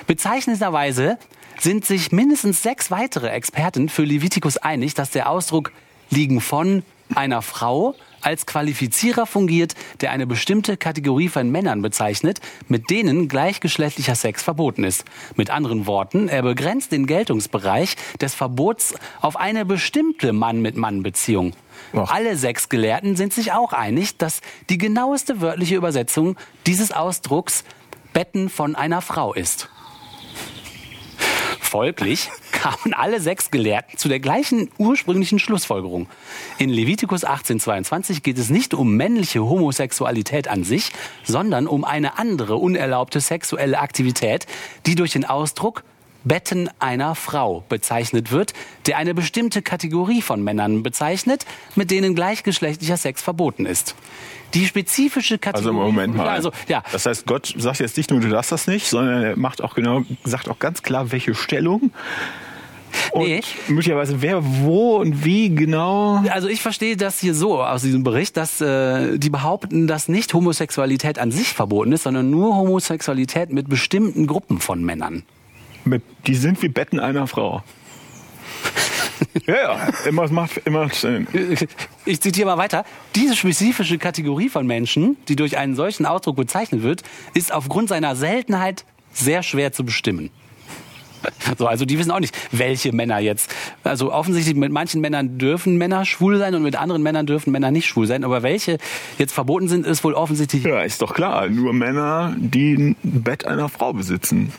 Bezeichnenderweise 0.06 1.18
sind 1.58 1.84
sich 1.84 2.12
mindestens 2.12 2.62
sechs 2.62 2.90
weitere 2.90 3.28
Experten 3.28 3.88
für 3.88 4.04
Leviticus 4.04 4.56
einig, 4.56 4.94
dass 4.94 5.10
der 5.10 5.30
Ausdruck 5.30 5.72
liegen 6.10 6.40
von 6.40 6.82
einer 7.14 7.42
Frau 7.42 7.94
als 8.26 8.44
Qualifizierer 8.44 9.24
fungiert, 9.24 9.76
der 10.00 10.10
eine 10.10 10.26
bestimmte 10.26 10.76
Kategorie 10.76 11.28
von 11.28 11.48
Männern 11.48 11.80
bezeichnet, 11.80 12.40
mit 12.66 12.90
denen 12.90 13.28
gleichgeschlechtlicher 13.28 14.16
Sex 14.16 14.42
verboten 14.42 14.82
ist. 14.82 15.04
Mit 15.36 15.50
anderen 15.50 15.86
Worten, 15.86 16.28
er 16.28 16.42
begrenzt 16.42 16.90
den 16.90 17.06
Geltungsbereich 17.06 17.94
des 18.20 18.34
Verbots 18.34 18.94
auf 19.20 19.36
eine 19.36 19.64
bestimmte 19.64 20.32
Mann-mit-Mann-Beziehung. 20.32 21.52
Alle 21.92 22.36
sechs 22.36 22.68
Gelehrten 22.68 23.14
sind 23.14 23.32
sich 23.32 23.52
auch 23.52 23.72
einig, 23.72 24.16
dass 24.16 24.40
die 24.70 24.78
genaueste 24.78 25.40
wörtliche 25.40 25.76
Übersetzung 25.76 26.36
dieses 26.66 26.90
Ausdrucks 26.90 27.62
Betten 28.12 28.48
von 28.48 28.74
einer 28.74 29.02
Frau 29.02 29.34
ist. 29.34 29.68
Folglich 31.66 32.30
kamen 32.52 32.94
alle 32.94 33.20
sechs 33.20 33.50
Gelehrten 33.50 33.98
zu 33.98 34.08
der 34.08 34.20
gleichen 34.20 34.70
ursprünglichen 34.78 35.40
Schlussfolgerung. 35.40 36.08
In 36.58 36.70
Levitikus 36.70 37.24
1822 37.24 38.22
geht 38.22 38.38
es 38.38 38.50
nicht 38.50 38.72
um 38.72 38.96
männliche 38.96 39.44
Homosexualität 39.44 40.46
an 40.46 40.62
sich, 40.62 40.92
sondern 41.24 41.66
um 41.66 41.84
eine 41.84 42.18
andere 42.18 42.56
unerlaubte 42.56 43.20
sexuelle 43.20 43.80
Aktivität, 43.80 44.46
die 44.86 44.94
durch 44.94 45.12
den 45.12 45.24
Ausdruck 45.24 45.82
Betten 46.26 46.68
einer 46.80 47.14
Frau 47.14 47.64
bezeichnet 47.68 48.32
wird, 48.32 48.52
der 48.86 48.98
eine 48.98 49.14
bestimmte 49.14 49.62
Kategorie 49.62 50.20
von 50.20 50.42
Männern 50.42 50.82
bezeichnet, 50.82 51.46
mit 51.76 51.90
denen 51.90 52.14
gleichgeschlechtlicher 52.14 52.96
Sex 52.96 53.22
verboten 53.22 53.64
ist. 53.64 53.94
Die 54.54 54.66
spezifische 54.66 55.34
Also 55.34 55.40
Kategorie. 55.70 55.74
Moment 55.76 56.16
mal. 56.16 56.28
Also, 56.28 56.50
ja. 56.68 56.82
Das 56.92 57.06
heißt, 57.06 57.26
Gott 57.26 57.54
sagt 57.56 57.80
jetzt 57.80 57.96
nicht 57.96 58.10
nur, 58.10 58.20
du 58.20 58.28
darfst 58.28 58.52
das 58.52 58.66
nicht, 58.66 58.88
sondern 58.88 59.22
er 59.22 59.36
macht 59.38 59.62
auch 59.62 59.74
genau, 59.74 60.02
sagt 60.24 60.48
auch 60.48 60.58
ganz 60.58 60.82
klar, 60.82 61.12
welche 61.12 61.34
Stellung. 61.34 61.90
Und 63.12 63.26
Nee. 63.26 63.40
möglicherweise 63.68 64.22
wer, 64.22 64.40
wo 64.42 64.96
und 64.96 65.24
wie 65.24 65.54
genau. 65.54 66.22
Also 66.30 66.48
ich 66.48 66.62
verstehe 66.62 66.96
das 66.96 67.20
hier 67.20 67.34
so 67.34 67.62
aus 67.62 67.82
diesem 67.82 68.02
Bericht, 68.02 68.36
dass 68.36 68.60
äh, 68.60 69.18
die 69.18 69.30
behaupten, 69.30 69.86
dass 69.86 70.08
nicht 70.08 70.32
Homosexualität 70.32 71.18
an 71.18 71.30
sich 71.30 71.52
verboten 71.52 71.92
ist, 71.92 72.04
sondern 72.04 72.30
nur 72.30 72.56
Homosexualität 72.56 73.52
mit 73.52 73.68
bestimmten 73.68 74.26
Gruppen 74.26 74.60
von 74.60 74.82
Männern. 74.82 75.22
Mit, 75.86 76.02
die 76.26 76.34
sind 76.34 76.60
wie 76.62 76.68
Betten 76.68 76.98
einer 77.00 77.26
Frau. 77.26 77.62
ja, 79.46 79.54
ja, 79.54 79.88
immer, 80.06 80.28
macht 80.30 80.58
immer 80.64 80.88
Sinn. 80.90 81.26
Ich 82.04 82.20
zitiere 82.20 82.46
mal 82.46 82.58
weiter. 82.58 82.84
Diese 83.14 83.36
spezifische 83.36 83.98
Kategorie 83.98 84.48
von 84.48 84.66
Menschen, 84.66 85.16
die 85.28 85.36
durch 85.36 85.56
einen 85.56 85.74
solchen 85.76 86.04
Ausdruck 86.04 86.36
bezeichnet 86.36 86.82
wird, 86.82 87.02
ist 87.34 87.52
aufgrund 87.52 87.88
seiner 87.88 88.16
Seltenheit 88.16 88.84
sehr 89.12 89.42
schwer 89.42 89.72
zu 89.72 89.84
bestimmen. 89.84 90.30
So, 91.58 91.66
also 91.66 91.84
die 91.84 91.98
wissen 91.98 92.10
auch 92.10 92.20
nicht, 92.20 92.36
welche 92.52 92.92
Männer 92.92 93.18
jetzt. 93.18 93.54
Also 93.84 94.12
offensichtlich 94.12 94.56
mit 94.56 94.72
manchen 94.72 95.00
Männern 95.00 95.38
dürfen 95.38 95.76
Männer 95.76 96.04
schwul 96.04 96.38
sein 96.38 96.54
und 96.54 96.62
mit 96.62 96.76
anderen 96.76 97.02
Männern 97.02 97.26
dürfen 97.26 97.52
Männer 97.52 97.70
nicht 97.70 97.86
schwul 97.86 98.06
sein. 98.06 98.24
Aber 98.24 98.42
welche 98.42 98.78
jetzt 99.18 99.32
verboten 99.32 99.68
sind, 99.68 99.86
ist 99.86 100.04
wohl 100.04 100.14
offensichtlich. 100.14 100.64
Ja, 100.64 100.82
ist 100.82 101.02
doch 101.02 101.14
klar. 101.14 101.48
Nur 101.48 101.72
Männer, 101.72 102.34
die 102.36 102.74
ein 102.74 102.96
Bett 103.02 103.46
einer 103.46 103.68
Frau 103.68 103.92
besitzen. 103.92 104.52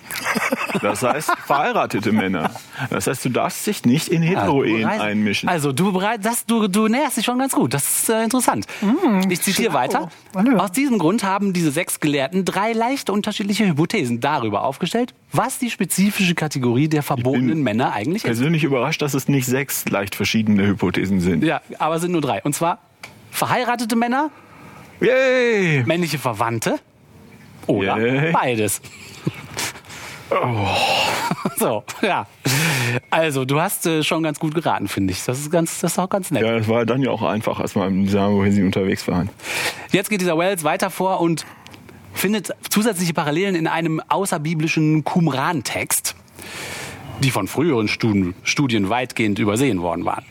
Das 0.82 1.04
heißt, 1.04 1.32
verheiratete 1.46 2.12
Männer. 2.12 2.52
Das 2.90 3.08
heißt, 3.08 3.26
du 3.26 3.30
darfst 3.30 3.66
dich 3.66 3.86
nicht 3.86 4.08
in 4.10 4.22
Heteroehen 4.22 4.86
Also, 4.86 5.04
einmischen. 5.04 5.50
Also 5.50 5.72
du 5.72 5.92
bereit, 5.92 6.24
das, 6.24 6.46
du, 6.46 6.68
du 6.68 6.88
näherst 6.88 7.18
dich 7.18 7.26
schon 7.26 7.40
ganz 7.40 7.54
gut. 7.54 7.74
Das 7.74 7.84
ist 7.84 8.10
äh, 8.10 8.24
interessant. 8.24 8.66
ich 9.30 9.42
zitiere 9.42 9.74
weiter. 9.74 10.10
Hallo. 10.36 10.58
Aus 10.58 10.72
diesem 10.72 11.00
Grund 11.00 11.24
haben 11.24 11.54
diese 11.54 11.72
sechs 11.72 12.00
Gelehrten 12.00 12.46
drei 12.46 12.74
leicht 12.74 13.10
unterschiedliche 13.10 13.66
Hypothesen 13.66 14.20
darüber 14.20 14.64
aufgestellt, 14.64 15.14
was 15.32 15.60
die 15.60 15.70
spezifische 15.70 16.36
Kategorie 16.36 16.88
der 16.88 17.04
verbotenen 17.04 17.62
Männer 17.62 17.94
eigentlich 17.94 18.24
ist. 18.24 18.28
Persönlich 18.28 18.64
überrascht, 18.64 19.02
dass 19.02 19.14
es 19.14 19.28
nicht 19.28 19.46
sechs 19.46 19.88
leicht 19.90 20.16
verschiedene 20.16 20.66
Hypothesen 20.68 21.20
sind. 21.20 21.44
Ja, 21.44 21.62
aber 21.80 21.96
es 21.96 22.02
sind 22.02 22.12
nur 22.12 22.22
drei. 22.22 22.42
Und 22.44 22.54
zwar 22.54 22.80
verheiratete 23.32 23.96
Männer, 23.96 24.32
Yay! 25.00 25.84
männliche 25.86 26.18
Verwandte 26.18 26.80
oder 27.68 27.98
Yay. 27.98 28.32
beides. 28.32 28.82
So, 31.56 31.84
ja. 32.02 32.28
Also, 33.10 33.46
du 33.46 33.60
hast 33.60 33.86
äh, 33.86 34.04
schon 34.04 34.24
ganz 34.24 34.40
gut 34.40 34.54
geraten, 34.54 34.88
finde 34.88 35.14
ich. 35.14 35.24
Das 35.24 35.40
ist 35.40 35.50
ganz, 35.50 35.80
das 35.80 35.94
ist 35.94 36.00
auch 36.00 36.10
ganz 36.10 36.32
nett. 36.32 36.44
Ja, 36.44 36.58
das 36.58 36.68
war 36.68 36.86
dann 36.86 37.02
ja 37.02 37.10
auch 37.12 37.22
einfach, 37.24 37.60
als 37.60 37.76
wir 37.76 37.82
sagen, 38.10 38.36
wohin 38.36 38.52
sie 38.52 38.64
unterwegs 38.64 39.08
waren. 39.08 39.30
Jetzt 39.92 40.10
geht 40.10 40.22
dieser 40.22 40.38
Wells 40.38 40.64
weiter 40.64 40.90
vor 40.90 41.22
und 41.22 41.46
findet 42.18 42.54
zusätzliche 42.70 43.14
Parallelen 43.14 43.56
in 43.56 43.68
einem 43.68 44.02
außerbiblischen 44.10 45.04
Qumran-Text, 45.04 46.16
die 47.22 47.32
von 47.32 47.48
früheren 47.48 47.88
Studien, 47.88 48.90
weitgehend 48.90 49.40
übersehen 49.40 49.82
worden 49.82 50.06
waren. 50.06 50.26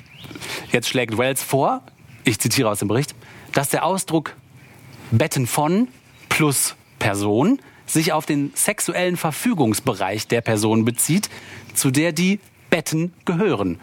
Jetzt 0.72 0.88
schlägt 0.88 1.16
Wells 1.16 1.42
vor, 1.42 1.82
ich 2.24 2.38
zitiere 2.38 2.68
aus 2.68 2.80
dem 2.80 2.88
Bericht, 2.88 3.14
dass 3.52 3.70
der 3.70 3.84
Ausdruck 3.84 4.36
Betten 5.10 5.46
von 5.46 5.88
plus 6.28 6.74
Person 6.98 7.60
sich 7.86 8.12
auf 8.12 8.26
den 8.26 8.52
sexuellen 8.54 9.16
Verfügungsbereich 9.16 10.26
der 10.26 10.40
Person 10.40 10.84
bezieht, 10.84 11.30
zu 11.74 11.90
der 11.90 12.12
die 12.12 12.40
Betten 12.68 13.12
gehören. 13.24 13.78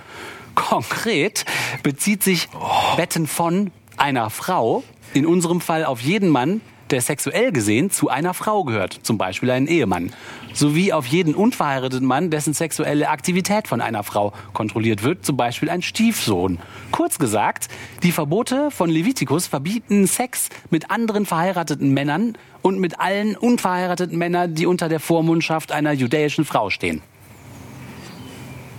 Konkret 0.56 1.46
bezieht 1.84 2.22
sich 2.22 2.50
Betten 2.98 3.28
von 3.28 3.72
einer 3.96 4.30
Frau, 4.30 4.84
in 5.14 5.26
unserem 5.26 5.62
Fall 5.62 5.86
auf 5.86 6.02
jeden 6.02 6.30
Mann, 6.30 6.62
der 6.90 7.02
sexuell 7.02 7.52
gesehen 7.52 7.90
zu 7.90 8.10
einer 8.10 8.34
Frau 8.34 8.64
gehört, 8.64 9.00
zum 9.04 9.18
Beispiel 9.18 9.52
einen 9.52 9.68
Ehemann, 9.68 10.14
sowie 10.54 10.94
auf 10.94 11.06
jeden 11.06 11.36
unverheirateten 11.36 12.08
Mann, 12.08 12.30
dessen 12.30 12.54
sexuelle 12.54 13.10
Aktivität 13.10 13.68
von 13.68 13.82
einer 13.82 14.04
Frau 14.04 14.34
kontrolliert 14.54 15.04
wird, 15.04 15.26
zum 15.26 15.38
Beispiel 15.38 15.70
ein 15.70 15.82
Stiefsohn. 15.82 16.60
Kurz 16.92 17.18
gesagt, 17.18 17.70
die 18.04 18.12
Verbote 18.12 18.72
von 18.72 18.90
Levitikus 18.90 19.48
verbieten 19.48 20.08
Sex 20.08 20.50
mit 20.70 20.92
anderen 20.92 21.26
verheirateten 21.26 21.94
Männern 21.94 22.38
und 22.62 22.80
mit 22.80 23.00
allen 23.00 23.36
unverheirateten 23.36 24.18
Männern, 24.18 24.56
die 24.56 24.66
unter 24.66 24.90
der 24.90 25.00
Vormundschaft 25.00 25.72
einer 25.72 25.92
jüdischen 25.92 26.46
Frau 26.46 26.70
stehen. 26.70 27.02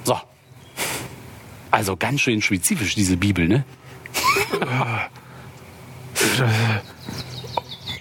So. 0.04 0.16
Also 1.70 1.96
ganz 1.96 2.20
schön 2.20 2.40
spezifisch, 2.40 2.94
diese 2.94 3.16
Bibel, 3.16 3.48
ne? 3.48 3.64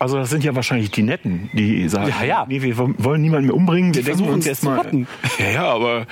Also 0.04 0.18
das 0.18 0.30
sind 0.30 0.44
ja 0.44 0.54
wahrscheinlich 0.54 0.92
die 0.92 1.02
Netten, 1.04 1.50
die 1.54 1.88
sagen, 1.88 2.14
Ja, 2.20 2.26
ja. 2.26 2.46
nee, 2.48 2.62
wir 2.62 2.78
wollen 2.78 3.22
niemanden 3.22 3.48
mehr 3.48 3.56
umbringen, 3.56 3.94
wir 3.96 4.04
denken 4.04 4.18
versuchen 4.20 4.34
uns 4.36 4.46
erstmal. 4.46 4.80
retten. 4.80 5.08
Ja, 5.40 5.50
ja, 5.52 5.64
aber 5.66 6.06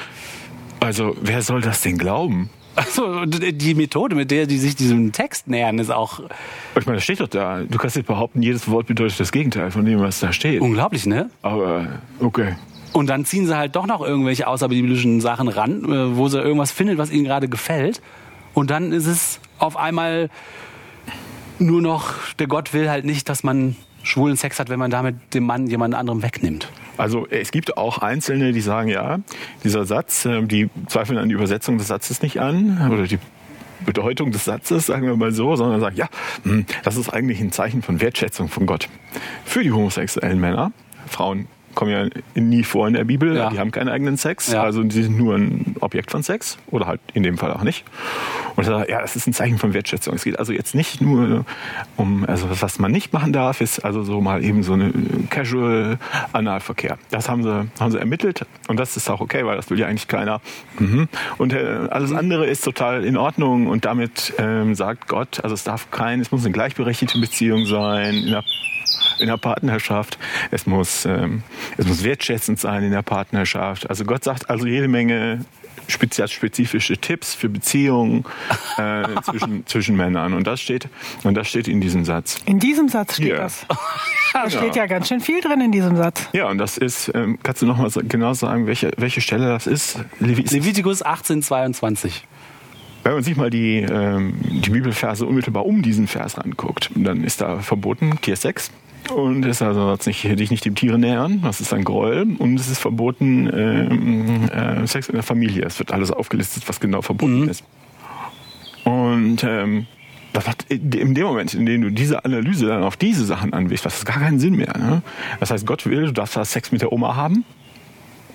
also 0.79 1.15
wer 1.21 1.41
soll 1.41 1.61
das 1.61 1.81
denn 1.81 1.97
glauben? 1.97 2.49
Also 2.73 3.25
die 3.25 3.75
Methode, 3.75 4.15
mit 4.15 4.31
der 4.31 4.45
die 4.47 4.57
sich 4.57 4.77
diesem 4.77 5.11
Text 5.11 5.49
nähern, 5.49 5.77
ist 5.77 5.91
auch 5.91 6.21
Ich 6.79 6.85
meine, 6.85 6.97
das 6.97 7.03
steht 7.03 7.19
doch 7.19 7.27
da. 7.27 7.63
Du 7.69 7.77
kannst 7.77 7.97
jetzt 7.97 8.05
behaupten, 8.07 8.41
jedes 8.41 8.69
Wort 8.71 8.87
bedeutet 8.87 9.19
das 9.19 9.33
Gegenteil 9.33 9.71
von 9.71 9.83
dem, 9.83 9.99
was 9.99 10.21
da 10.21 10.31
steht. 10.31 10.61
unglaublich, 10.61 11.05
ne? 11.05 11.29
Aber 11.41 11.99
okay. 12.21 12.55
Und 12.93 13.07
dann 13.09 13.25
ziehen 13.25 13.45
sie 13.45 13.57
halt 13.57 13.75
doch 13.75 13.87
noch 13.87 14.01
irgendwelche 14.01 14.47
außerbiblischen 14.47 15.19
Sachen 15.19 15.49
ran, 15.49 15.83
äh, 15.83 16.15
wo 16.15 16.29
sie 16.29 16.39
irgendwas 16.39 16.71
findet, 16.71 16.97
was 16.97 17.11
ihnen 17.11 17.25
gerade 17.25 17.49
gefällt. 17.49 18.01
Und 18.53 18.69
dann 18.71 18.93
ist 18.93 19.05
es 19.07 19.39
auf 19.59 19.75
einmal 19.75 20.29
nur 21.59 21.81
noch, 21.81 22.33
der 22.39 22.47
Gott 22.47 22.73
will 22.73 22.89
halt 22.89 23.05
nicht, 23.05 23.29
dass 23.29 23.43
man 23.43 23.75
schwulen 24.03 24.35
Sex 24.35 24.59
hat, 24.59 24.69
wenn 24.69 24.79
man 24.79 24.91
damit 24.91 25.15
dem 25.33 25.45
Mann 25.45 25.67
jemand 25.67 25.93
anderem 25.95 26.23
wegnimmt. 26.23 26.67
Also 26.97 27.27
es 27.29 27.51
gibt 27.51 27.77
auch 27.77 27.99
Einzelne, 27.99 28.51
die 28.51 28.61
sagen, 28.61 28.89
ja, 28.89 29.19
dieser 29.63 29.85
Satz, 29.85 30.25
äh, 30.25 30.41
die 30.43 30.69
zweifeln 30.87 31.17
an 31.19 31.29
die 31.29 31.35
Übersetzung 31.35 31.77
des 31.77 31.87
Satzes 31.87 32.21
nicht 32.21 32.39
an 32.39 32.89
oder 32.91 33.03
die 33.07 33.19
Bedeutung 33.85 34.31
des 34.31 34.45
Satzes, 34.45 34.85
sagen 34.87 35.07
wir 35.07 35.15
mal 35.15 35.31
so, 35.31 35.55
sondern 35.55 35.79
sagen, 35.79 35.95
ja, 35.95 36.07
hm, 36.43 36.65
das 36.83 36.97
ist 36.97 37.09
eigentlich 37.09 37.39
ein 37.39 37.51
Zeichen 37.51 37.81
von 37.81 38.01
Wertschätzung 38.01 38.47
von 38.47 38.65
Gott. 38.65 38.89
Für 39.45 39.63
die 39.63 39.71
homosexuellen 39.71 40.39
Männer, 40.39 40.71
Frauen 41.07 41.47
kommen 41.75 41.91
ja 41.91 42.05
nie 42.41 42.63
vor 42.63 42.87
in 42.87 42.93
der 42.93 43.03
Bibel, 43.03 43.35
Ja. 43.35 43.49
die 43.49 43.59
haben 43.59 43.71
keinen 43.71 43.89
eigenen 43.89 44.17
Sex, 44.17 44.51
Ja. 44.51 44.63
also 44.63 44.83
die 44.83 45.03
sind 45.03 45.17
nur 45.17 45.35
ein 45.35 45.75
Objekt 45.79 46.11
von 46.11 46.23
Sex 46.23 46.57
oder 46.67 46.87
halt 46.87 47.01
in 47.13 47.23
dem 47.23 47.37
Fall 47.37 47.51
auch 47.53 47.63
nicht. 47.63 47.83
Und 48.55 48.65
er 48.67 48.77
sagt, 48.79 48.89
ja, 48.89 49.01
das 49.01 49.15
ist 49.15 49.27
ein 49.27 49.33
Zeichen 49.33 49.57
von 49.57 49.73
Wertschätzung. 49.73 50.15
Es 50.15 50.23
geht 50.23 50.37
also 50.37 50.51
jetzt 50.53 50.75
nicht 50.75 51.01
nur 51.01 51.45
um, 51.95 52.25
also 52.25 52.47
was 52.61 52.79
man 52.79 52.91
nicht 52.91 53.13
machen 53.13 53.33
darf, 53.33 53.61
ist 53.61 53.79
also 53.79 54.03
so 54.03 54.21
mal 54.21 54.43
eben 54.43 54.63
so 54.63 54.73
eine 54.73 54.91
Casual 55.29 55.97
Analverkehr. 56.33 56.97
Das 57.11 57.29
haben 57.29 57.43
sie, 57.43 57.69
haben 57.79 57.91
sie 57.91 57.99
ermittelt 57.99 58.45
und 58.67 58.79
das 58.79 58.97
ist 58.97 59.09
auch 59.09 59.21
okay, 59.21 59.45
weil 59.45 59.55
das 59.55 59.69
will 59.69 59.79
ja 59.79 59.87
eigentlich 59.87 60.07
keiner. 60.07 60.41
Mhm. 60.79 61.07
Und 61.37 61.53
äh, 61.53 61.87
alles 61.89 62.11
andere 62.13 62.45
ist 62.47 62.63
total 62.63 63.03
in 63.05 63.17
Ordnung 63.17 63.67
und 63.67 63.85
damit 63.85 64.33
ähm, 64.37 64.75
sagt 64.75 65.07
Gott, 65.07 65.39
also 65.43 65.53
es 65.53 65.63
darf 65.63 65.91
kein, 65.91 66.19
es 66.19 66.31
muss 66.31 66.43
eine 66.43 66.51
gleichberechtigte 66.53 67.19
Beziehung 67.19 67.65
sein 67.65 68.15
in 68.15 68.27
der 68.31 68.43
in 69.19 69.27
der 69.27 69.37
Partnerschaft. 69.37 70.17
Es 70.51 70.65
muss, 70.65 71.05
ähm, 71.05 71.43
es 71.77 71.85
muss 71.87 72.03
wertschätzend 72.03 72.59
sein 72.59 72.83
in 72.83 72.91
der 72.91 73.01
Partnerschaft. 73.03 73.89
Also 73.89 74.03
Gott 74.05 74.23
sagt 74.23 74.49
also 74.49 74.65
jede 74.67 74.87
Menge 74.87 75.45
spezi- 75.89 76.27
spezifische 76.27 76.97
Tipps 76.97 77.33
für 77.35 77.49
Beziehungen 77.49 78.25
äh, 78.77 79.03
zwischen, 79.23 79.65
zwischen 79.67 79.95
Männern. 79.95 80.33
Und 80.33 80.47
das 80.47 80.61
steht, 80.61 80.87
und 81.23 81.35
das 81.35 81.47
steht 81.47 81.67
in 81.67 81.81
diesem 81.81 82.05
Satz. 82.05 82.37
In 82.45 82.59
diesem 82.59 82.87
Satz 82.89 83.15
steht 83.15 83.25
Hier. 83.27 83.37
das. 83.37 83.65
Da 84.33 84.49
steht 84.49 84.77
ja 84.77 84.85
ganz 84.85 85.09
schön 85.09 85.19
viel 85.19 85.41
drin 85.41 85.59
in 85.59 85.73
diesem 85.73 85.97
Satz. 85.97 86.29
Ja, 86.31 86.47
und 86.47 86.57
das 86.57 86.77
ist, 86.77 87.11
ähm, 87.13 87.37
kannst 87.43 87.61
du 87.61 87.65
noch 87.65 87.75
mal 87.77 87.89
so- 87.89 87.99
genau 88.01 88.33
sagen, 88.33 88.65
welche, 88.65 88.91
welche 88.95 89.19
Stelle 89.19 89.49
das 89.49 89.67
ist? 89.67 89.99
Levi 90.21 90.43
Levitikus 90.43 91.01
1822. 91.01 92.23
Wenn 93.03 93.13
man 93.13 93.23
sich 93.23 93.35
mal 93.35 93.49
die, 93.49 93.77
ähm, 93.77 94.33
die 94.41 94.69
Bibelverse 94.69 95.25
unmittelbar 95.25 95.65
um 95.65 95.81
diesen 95.81 96.07
Vers 96.07 96.37
ranguckt, 96.37 96.91
dann 96.95 97.23
ist 97.23 97.41
da 97.41 97.59
verboten 97.59 98.19
Tiersex. 98.21 98.71
Und 99.09 99.43
es 99.45 99.57
ist 99.57 99.61
also 99.63 99.97
nicht, 100.05 100.23
dich 100.39 100.51
nicht 100.51 100.63
dem 100.63 100.75
Tiere 100.75 100.99
nähern, 100.99 101.41
das 101.41 101.59
ist 101.59 101.73
ein 101.73 101.83
Gräuel. 101.83 102.35
Und 102.37 102.59
es 102.59 102.69
ist 102.69 102.79
verboten 102.79 103.49
ähm, 103.53 104.49
äh, 104.49 104.85
Sex 104.87 105.09
in 105.09 105.15
der 105.15 105.23
Familie. 105.23 105.65
Es 105.65 105.79
wird 105.79 105.91
alles 105.91 106.11
aufgelistet, 106.11 106.63
was 106.67 106.79
genau 106.79 107.01
verboten 107.01 107.49
ist. 107.49 107.63
Und 108.83 109.43
ähm, 109.43 109.87
das 110.33 110.47
hat 110.47 110.65
in 110.69 111.13
dem 111.13 111.25
Moment, 111.25 111.53
in 111.53 111.65
dem 111.65 111.81
du 111.81 111.89
diese 111.89 112.23
Analyse 112.23 112.67
dann 112.67 112.83
auf 112.83 112.95
diese 112.95 113.25
Sachen 113.25 113.53
anwächst, 113.53 113.85
das 113.85 113.99
hat 113.99 114.05
gar 114.05 114.19
keinen 114.19 114.39
Sinn 114.39 114.55
mehr. 114.55 114.77
Ne? 114.77 115.01
Das 115.39 115.51
heißt, 115.51 115.65
Gott 115.65 115.85
will, 115.85 116.05
du 116.05 116.13
darfst 116.13 116.37
da 116.37 116.45
Sex 116.45 116.71
mit 116.71 116.81
der 116.81 116.93
Oma 116.93 117.15
haben, 117.15 117.43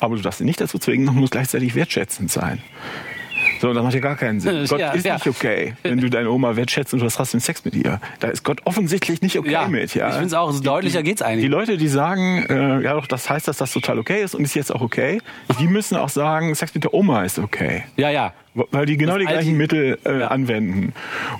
aber 0.01 0.17
du 0.17 0.23
darfst 0.23 0.41
ihn 0.41 0.47
nicht 0.47 0.61
dazu 0.61 0.79
zwingen, 0.79 1.09
und 1.09 1.17
muss 1.17 1.31
gleichzeitig 1.31 1.75
wertschätzend 1.75 2.31
sein. 2.31 2.59
So, 3.61 3.73
das 3.73 3.83
macht 3.83 3.95
ja 3.95 4.01
gar 4.01 4.17
keinen 4.17 4.41
Sinn. 4.41 4.67
Gott 4.69 4.81
Ja, 4.81 4.93
ist 4.93 5.05
ja. 5.07 5.15
nicht 5.15 5.27
okay, 5.27 5.75
wenn 5.83 6.01
du 6.01 6.11
deine 6.11 6.31
Oma 6.31 6.57
wertschätzt 6.57 6.93
und 6.95 7.01
du 7.01 7.07
hast 7.07 7.17
trotzdem 7.17 7.41
Sex 7.41 7.65
mit 7.65 7.75
ihr. 7.75 8.01
Da 8.21 8.29
ist 8.29 8.45
Gott 8.45 8.61
offensichtlich 8.65 9.23
nicht 9.23 9.39
okay 9.39 9.53
Ja, 9.53 9.69
mit. 9.69 9.95
Ja? 9.95 10.09
ich 10.09 10.15
finde 10.15 10.27
es 10.29 10.35
auch, 10.35 10.51
so 10.53 10.63
deutlicher 10.63 11.03
geht's 11.03 11.23
eigentlich. 11.23 11.45
Die 11.45 11.49
Leute, 11.49 11.77
die 11.77 11.89
sagen, 11.89 12.45
äh, 12.49 12.83
ja 12.83 12.95
doch, 12.95 13.07
das 13.07 13.29
heißt, 13.29 13.49
dass 13.49 13.57
das 13.59 13.73
total 13.73 13.99
okay 13.99 14.23
ist 14.23 14.35
und 14.35 14.45
ist 14.45 14.55
jetzt 14.55 14.75
auch 14.75 14.81
okay, 14.81 15.21
die 15.59 15.67
müssen 15.67 15.97
auch 15.97 16.09
sagen, 16.09 16.55
Sex 16.55 16.75
mit 16.75 16.85
der 16.85 16.95
Oma 16.95 17.25
ist 17.25 17.39
okay. 17.39 17.85
Ja, 17.97 18.11
ja. 18.11 18.33
Weil 18.55 18.87
die 18.87 18.97
genau 18.97 19.15
Das 19.15 19.21
die 19.21 19.27
gleichen 19.27 19.57
Mittel 19.59 19.99
äh, 20.05 20.23
anwenden. 20.23 20.95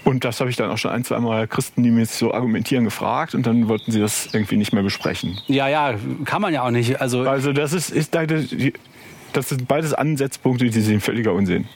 Und 0.05 0.25
das 0.25 0.39
habe 0.41 0.51
ich 0.51 0.57
dann 0.57 0.71
auch 0.71 0.77
schon 0.77 0.91
ein, 0.91 1.03
zwei 1.03 1.19
Mal 1.19 1.49
Christen, 1.49 1.83
die 1.83 1.91
mir 1.91 2.05
so 2.05 2.35
argumentieren, 2.35 2.85
gefragt 2.85 3.35
und 3.35 3.47
dann 3.47 3.69
wollten 3.69 3.91
sie 3.91 4.01
das 4.01 4.29
irgendwie 4.35 4.59
nicht 4.59 4.75
mehr 4.75 4.83
besprechen. 4.83 5.39
Ja, 5.47 5.67
ja, 5.67 5.95
kann 6.27 6.43
man 6.43 6.53
ja 6.53 6.63
auch 6.63 6.71
nicht. 6.71 7.01
Also, 7.01 7.23
Also 7.23 7.55
das 7.55 7.73
ist, 7.73 7.89
ist 7.91 8.15
das 9.33 9.49
sind 9.49 9.67
beides 9.69 9.95
Ansatzpunkte, 9.95 10.67
die 10.67 10.81
sind 10.81 11.03
völliger 11.03 11.33
Unsinn. 11.33 11.67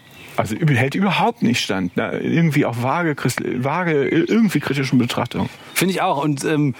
Also 0.40 0.57
hält 0.57 0.94
überhaupt 0.94 1.42
nicht 1.42 1.61
stand. 1.61 1.92
Na, 1.96 2.12
irgendwie 2.14 2.64
auch 2.64 2.83
vage, 2.83 3.14
vage 3.14 4.09
irgendwie 4.09 4.61
kritischen 4.61 4.98
Betrachtung. 4.98 5.50
Finde 5.74 5.92
ich 5.92 6.00
auch. 6.00 6.22
Und 6.22 6.44
ähm, 6.44 6.74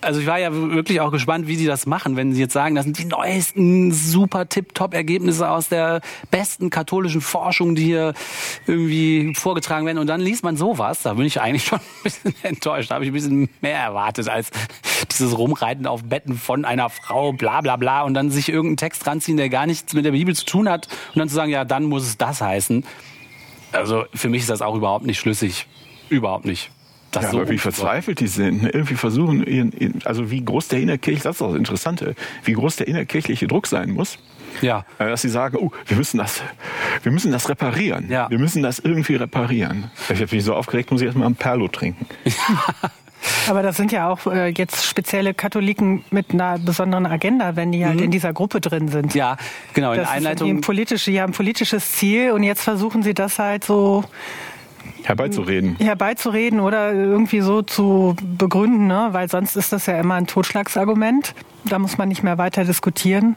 also 0.00 0.20
ich 0.20 0.26
war 0.26 0.38
ja 0.38 0.52
wirklich 0.52 1.00
auch 1.00 1.10
gespannt, 1.10 1.46
wie 1.48 1.56
sie 1.56 1.66
das 1.66 1.86
machen, 1.86 2.16
wenn 2.16 2.32
sie 2.32 2.40
jetzt 2.40 2.52
sagen, 2.52 2.74
das 2.74 2.84
sind 2.84 2.98
die 2.98 3.04
neuesten 3.04 3.92
super 3.92 4.48
Tip-Top-Ergebnisse 4.48 5.48
aus 5.48 5.68
der 5.68 6.00
besten 6.30 6.70
katholischen 6.70 7.20
Forschung, 7.20 7.74
die 7.74 7.84
hier 7.84 8.14
irgendwie 8.66 9.32
vorgetragen 9.34 9.86
werden. 9.86 9.98
Und 9.98 10.06
dann 10.06 10.20
liest 10.20 10.44
man 10.44 10.56
sowas. 10.56 11.02
Da 11.02 11.14
bin 11.14 11.26
ich 11.26 11.40
eigentlich 11.40 11.64
schon 11.64 11.78
ein 11.80 12.02
bisschen 12.02 12.34
enttäuscht. 12.42 12.90
Da 12.90 12.96
habe 12.96 13.04
ich 13.04 13.10
ein 13.10 13.14
bisschen 13.14 13.48
mehr 13.60 13.78
erwartet 13.78 14.28
als 14.28 14.50
dieses 15.10 15.36
Rumreiten 15.36 15.86
auf 15.86 16.04
Betten 16.04 16.36
von 16.36 16.64
einer 16.64 16.90
Frau, 16.90 17.32
bla 17.32 17.60
bla 17.60 17.76
bla. 17.76 18.02
Und 18.02 18.14
dann 18.14 18.30
sich 18.30 18.48
irgendeinen 18.48 18.76
Text 18.76 19.06
ranziehen, 19.06 19.36
der 19.36 19.48
gar 19.48 19.66
nichts 19.66 19.92
mit 19.94 20.04
der 20.04 20.12
Bibel 20.12 20.34
zu 20.34 20.44
tun 20.44 20.68
hat. 20.68 20.88
Und 21.14 21.18
dann 21.18 21.28
zu 21.28 21.34
sagen, 21.34 21.50
ja, 21.50 21.64
dann 21.64 21.84
muss 21.84 22.04
es 22.04 22.18
das 22.18 22.40
heißen. 22.40 22.84
Also 23.72 24.04
für 24.14 24.28
mich 24.28 24.42
ist 24.42 24.50
das 24.50 24.62
auch 24.62 24.74
überhaupt 24.74 25.06
nicht 25.06 25.18
schlüssig. 25.18 25.66
Überhaupt 26.08 26.44
nicht. 26.44 26.70
Das 27.16 27.24
Ja, 27.24 27.30
so 27.32 27.40
aber 27.40 27.50
wie 27.50 27.58
verzweifelt 27.58 28.20
die 28.20 28.26
sind. 28.26 28.62
ne? 28.62 28.68
Irgendwie 28.70 28.94
versuchen, 28.94 29.46
ihren, 29.46 29.72
also 30.04 30.30
wie 30.30 30.44
groß 30.44 30.68
der 30.68 30.80
innerkirchliche, 30.80 31.24
das 31.28 31.36
ist 31.36 31.40
das 31.40 31.54
Interessante, 31.54 32.14
wie 32.44 32.52
groß 32.52 32.76
der 32.76 32.88
innerkirchliche 32.88 33.46
Druck 33.46 33.66
sein 33.66 33.90
muss. 33.90 34.18
Ja. 34.62 34.84
äh, 34.98 35.06
Dass 35.08 35.22
sie 35.22 35.28
sagen, 35.28 35.56
oh, 35.60 35.70
wir 35.86 35.96
müssen 35.96 36.18
das, 36.18 36.42
wir 37.02 37.12
müssen 37.12 37.32
das 37.32 37.48
reparieren. 37.48 38.08
Ja. 38.10 38.30
Wir 38.30 38.38
müssen 38.38 38.62
das 38.62 38.78
irgendwie 38.78 39.16
reparieren. 39.16 39.90
Ich 40.08 40.20
habe 40.22 40.34
mich 40.34 40.44
so 40.44 40.54
aufgeregt, 40.54 40.90
muss 40.90 41.00
ich 41.00 41.06
erstmal 41.06 41.28
ein 41.28 41.34
Perlo 41.36 41.68
trinken. 41.68 42.06
Aber 43.48 43.62
das 43.62 43.76
sind 43.76 43.90
ja 43.92 44.08
auch 44.08 44.26
äh, 44.26 44.48
jetzt 44.48 44.84
spezielle 44.86 45.34
Katholiken 45.34 46.04
mit 46.10 46.32
einer 46.32 46.58
besonderen 46.58 47.06
Agenda, 47.06 47.56
wenn 47.56 47.72
die 47.72 47.84
halt 47.84 48.00
in 48.00 48.10
dieser 48.10 48.32
Gruppe 48.32 48.60
drin 48.60 48.88
sind. 48.88 49.14
Mhm. 49.14 49.18
Ja, 49.18 49.36
genau, 49.74 49.92
in 49.92 49.98
Das 49.98 50.08
ist 50.08 50.14
irgendwie 50.14 50.26
Einleitung. 50.28 50.50
ein 50.50 50.60
politisch, 50.60 51.04
die 51.06 51.20
haben 51.20 51.30
ein 51.30 51.34
politisches 51.36 51.92
Ziel 51.92 52.30
und 52.32 52.42
jetzt 52.44 52.62
versuchen 52.62 53.02
sie 53.02 53.14
das 53.14 53.38
halt 53.38 53.64
so 53.64 54.04
Herbeizureden. 55.06 55.76
herbeizureden 55.76 56.60
oder 56.60 56.92
irgendwie 56.92 57.40
so 57.40 57.62
zu 57.62 58.16
begründen, 58.36 58.88
ne? 58.88 59.08
weil 59.12 59.30
sonst 59.30 59.56
ist 59.56 59.72
das 59.72 59.86
ja 59.86 59.98
immer 60.00 60.14
ein 60.14 60.26
Totschlagsargument. 60.26 61.34
Da 61.64 61.78
muss 61.78 61.96
man 61.96 62.08
nicht 62.08 62.22
mehr 62.22 62.38
weiter 62.38 62.64
diskutieren. 62.64 63.36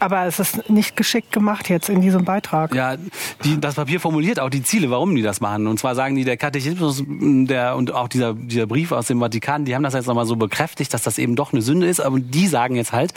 Aber 0.00 0.24
es 0.26 0.38
ist 0.38 0.70
nicht 0.70 0.96
geschickt 0.96 1.32
gemacht 1.32 1.68
jetzt 1.68 1.88
in 1.88 2.00
diesem 2.00 2.24
Beitrag. 2.24 2.74
Ja, 2.74 2.96
die, 3.44 3.60
das 3.60 3.74
Papier 3.74 4.00
formuliert 4.00 4.38
auch 4.38 4.48
die 4.48 4.62
Ziele, 4.62 4.90
warum 4.90 5.14
die 5.14 5.22
das 5.22 5.40
machen. 5.40 5.66
Und 5.66 5.78
zwar 5.78 5.94
sagen 5.94 6.14
die, 6.14 6.24
der 6.24 6.36
Katechismus 6.36 7.02
der, 7.06 7.76
und 7.76 7.92
auch 7.92 8.08
dieser, 8.08 8.34
dieser 8.34 8.66
Brief 8.66 8.92
aus 8.92 9.08
dem 9.08 9.18
Vatikan, 9.18 9.64
die 9.64 9.74
haben 9.74 9.82
das 9.82 9.94
jetzt 9.94 10.06
nochmal 10.06 10.26
so 10.26 10.36
bekräftigt, 10.36 10.94
dass 10.94 11.02
das 11.02 11.18
eben 11.18 11.34
doch 11.34 11.52
eine 11.52 11.62
Sünde 11.62 11.86
ist. 11.86 12.00
Aber 12.00 12.20
die 12.20 12.46
sagen 12.46 12.76
jetzt 12.76 12.92
halt, 12.92 13.12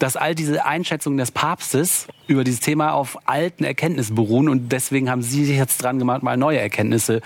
dass 0.00 0.16
all 0.16 0.34
diese 0.34 0.64
Einschätzungen 0.64 1.18
des 1.18 1.30
Papstes 1.30 2.08
über 2.26 2.42
dieses 2.42 2.60
Thema 2.60 2.94
auf 2.94 3.28
alten 3.28 3.62
Erkenntnissen 3.64 4.16
beruhen. 4.16 4.48
Und 4.48 4.72
deswegen 4.72 5.10
haben 5.10 5.22
sie 5.22 5.44
sich 5.44 5.56
jetzt 5.56 5.82
dran 5.82 5.98
gemacht, 5.98 6.22
mal 6.22 6.36
neue 6.36 6.58
Erkenntnisse 6.58 7.20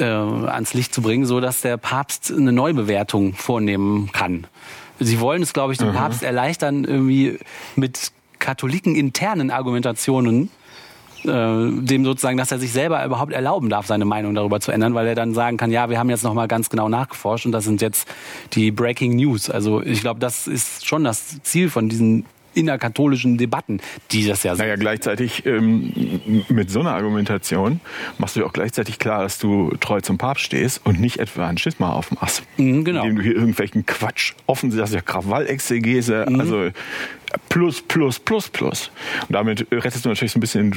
äh, 0.00 0.04
ans 0.04 0.74
Licht 0.74 0.94
zu 0.94 1.02
bringen, 1.02 1.26
so 1.26 1.40
dass 1.40 1.60
der 1.60 1.76
Papst 1.76 2.32
eine 2.32 2.50
Neubewertung 2.50 3.34
vornehmen 3.34 4.10
kann. 4.12 4.46
Sie 4.98 5.20
wollen 5.20 5.42
es, 5.42 5.52
glaube 5.52 5.72
ich, 5.72 5.78
dem 5.78 5.92
Papst 5.92 6.22
erleichtern, 6.22 6.84
irgendwie 6.84 7.38
mit 7.76 8.10
Katholiken 8.38 8.96
internen 8.96 9.50
Argumentationen 9.50 10.50
dem 11.24 12.04
sozusagen, 12.04 12.38
dass 12.38 12.52
er 12.52 12.58
sich 12.58 12.72
selber 12.72 13.04
überhaupt 13.04 13.32
erlauben 13.32 13.68
darf, 13.68 13.86
seine 13.86 14.04
Meinung 14.04 14.34
darüber 14.34 14.60
zu 14.60 14.72
ändern, 14.72 14.94
weil 14.94 15.06
er 15.06 15.14
dann 15.14 15.34
sagen 15.34 15.56
kann, 15.56 15.70
ja, 15.70 15.90
wir 15.90 15.98
haben 15.98 16.10
jetzt 16.10 16.22
noch 16.24 16.34
mal 16.34 16.48
ganz 16.48 16.70
genau 16.70 16.88
nachgeforscht 16.88 17.46
und 17.46 17.52
das 17.52 17.64
sind 17.64 17.80
jetzt 17.82 18.08
die 18.52 18.70
Breaking 18.70 19.16
News. 19.16 19.50
Also 19.50 19.82
ich 19.82 20.00
glaube, 20.00 20.20
das 20.20 20.46
ist 20.46 20.86
schon 20.86 21.04
das 21.04 21.42
Ziel 21.42 21.70
von 21.70 21.88
diesen 21.88 22.24
innerkatholischen 22.54 23.38
Debatten, 23.38 23.78
die 24.10 24.26
das 24.26 24.42
ja 24.42 24.56
sind. 24.56 24.64
Naja, 24.64 24.76
gleichzeitig 24.76 25.46
ähm, 25.46 25.92
mit 26.48 26.70
so 26.70 26.80
einer 26.80 26.90
Argumentation 26.92 27.80
machst 28.16 28.34
du 28.34 28.40
ja 28.40 28.46
auch 28.46 28.52
gleichzeitig 28.52 28.98
klar, 28.98 29.22
dass 29.22 29.38
du 29.38 29.70
treu 29.78 30.00
zum 30.00 30.18
Papst 30.18 30.44
stehst 30.44 30.80
und 30.84 30.98
nicht 31.00 31.18
etwa 31.20 31.46
ein 31.46 31.58
Schisma 31.58 31.92
aufmachst. 31.92 32.42
Mhm, 32.56 32.84
genau. 32.84 33.02
Indem 33.02 33.16
du 33.16 33.22
hier 33.22 33.34
irgendwelchen 33.36 33.86
Quatsch 33.86 34.32
offen, 34.46 34.76
das 34.76 34.90
ist 34.90 34.94
ja 34.94 35.02
Krawallexegese, 35.02 36.26
Mhm. 36.28 36.40
also 36.40 36.70
plus, 37.48 37.80
plus, 37.82 38.18
plus, 38.18 38.48
plus. 38.48 38.90
Und 39.28 39.32
damit 39.34 39.66
rettest 39.72 40.04
du 40.04 40.08
natürlich 40.08 40.32
so 40.32 40.38
ein 40.38 40.40
bisschen 40.40 40.72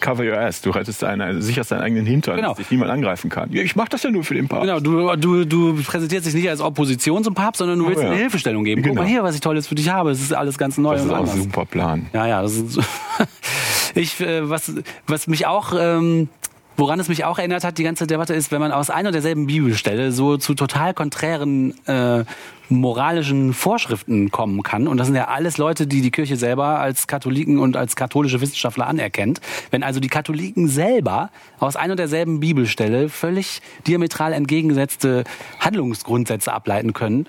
cover 0.00 0.24
your 0.24 0.38
ass. 0.38 0.60
Du 0.60 0.70
rettest 0.70 1.02
deine, 1.02 1.40
sicherst 1.42 1.70
deinen 1.72 1.80
eigenen 1.82 2.06
Hintern, 2.06 2.36
Genau. 2.36 2.48
dass 2.50 2.58
dich 2.58 2.70
niemand 2.70 2.90
angreifen 2.90 3.30
kann. 3.30 3.52
Ja, 3.52 3.62
ich 3.62 3.76
mach 3.76 3.88
das 3.88 4.02
ja 4.02 4.10
nur 4.10 4.24
für 4.24 4.34
den 4.34 4.48
Papst. 4.48 4.66
Genau, 4.66 4.80
du, 4.80 5.16
du, 5.16 5.44
du 5.44 5.82
präsentierst 5.82 6.26
dich 6.26 6.34
nicht 6.34 6.48
als 6.48 6.60
Opposition 6.60 7.24
zum 7.24 7.34
Papst, 7.34 7.58
sondern 7.58 7.78
du 7.78 7.86
willst 7.86 8.00
Oh 8.00 8.02
ja. 8.02 8.08
eine 8.10 8.16
Hilfestellung 8.18 8.64
geben. 8.64 8.82
Guck 8.82 8.90
Genau. 8.92 9.02
mal 9.02 9.08
hier, 9.08 9.22
was 9.22 9.34
ich 9.34 9.40
Tolles 9.40 9.66
für 9.66 9.74
dich 9.74 9.88
habe. 9.90 10.10
Es 10.10 10.20
ist 10.20 10.32
alles 10.32 10.58
ganz 10.58 10.78
neu 10.78 10.94
Das 10.94 11.02
und 11.02 11.08
ist 11.08 11.14
auch 11.14 11.20
ein 11.34 11.42
super 11.42 11.64
Plan. 11.66 12.06
Ja, 12.12 12.26
ja, 12.26 12.44
ich, 13.94 14.20
äh, 14.20 14.48
was, 14.48 14.72
was 15.06 15.26
mich 15.26 15.46
auch, 15.46 15.72
ähm, 15.78 16.28
woran 16.76 17.00
es 17.00 17.08
mich 17.08 17.24
auch 17.24 17.38
erinnert 17.38 17.64
hat, 17.64 17.78
die 17.78 17.84
ganze 17.84 18.06
Debatte 18.06 18.34
ist, 18.34 18.50
wenn 18.52 18.60
man 18.60 18.72
aus 18.72 18.90
einer 18.90 19.08
und 19.08 19.14
derselben 19.14 19.46
Bibelstelle 19.46 20.12
so 20.12 20.36
zu 20.36 20.54
total 20.54 20.94
konträren 20.94 21.74
äh, 21.86 22.24
moralischen 22.68 23.52
Vorschriften 23.52 24.30
kommen 24.30 24.62
kann. 24.62 24.88
Und 24.88 24.96
das 24.96 25.06
sind 25.06 25.16
ja 25.16 25.28
alles 25.28 25.58
Leute, 25.58 25.86
die 25.86 26.00
die 26.00 26.10
Kirche 26.10 26.36
selber 26.36 26.80
als 26.80 27.06
Katholiken 27.06 27.58
und 27.58 27.76
als 27.76 27.94
katholische 27.94 28.40
Wissenschaftler 28.40 28.86
anerkennt. 28.86 29.40
Wenn 29.70 29.82
also 29.82 30.00
die 30.00 30.08
Katholiken 30.08 30.68
selber 30.68 31.30
aus 31.58 31.76
einer 31.76 31.92
und 31.92 31.98
derselben 31.98 32.40
Bibelstelle 32.40 33.08
völlig 33.08 33.60
diametral 33.86 34.32
entgegengesetzte 34.32 35.24
Handlungsgrundsätze 35.60 36.52
ableiten 36.52 36.92
können, 36.94 37.26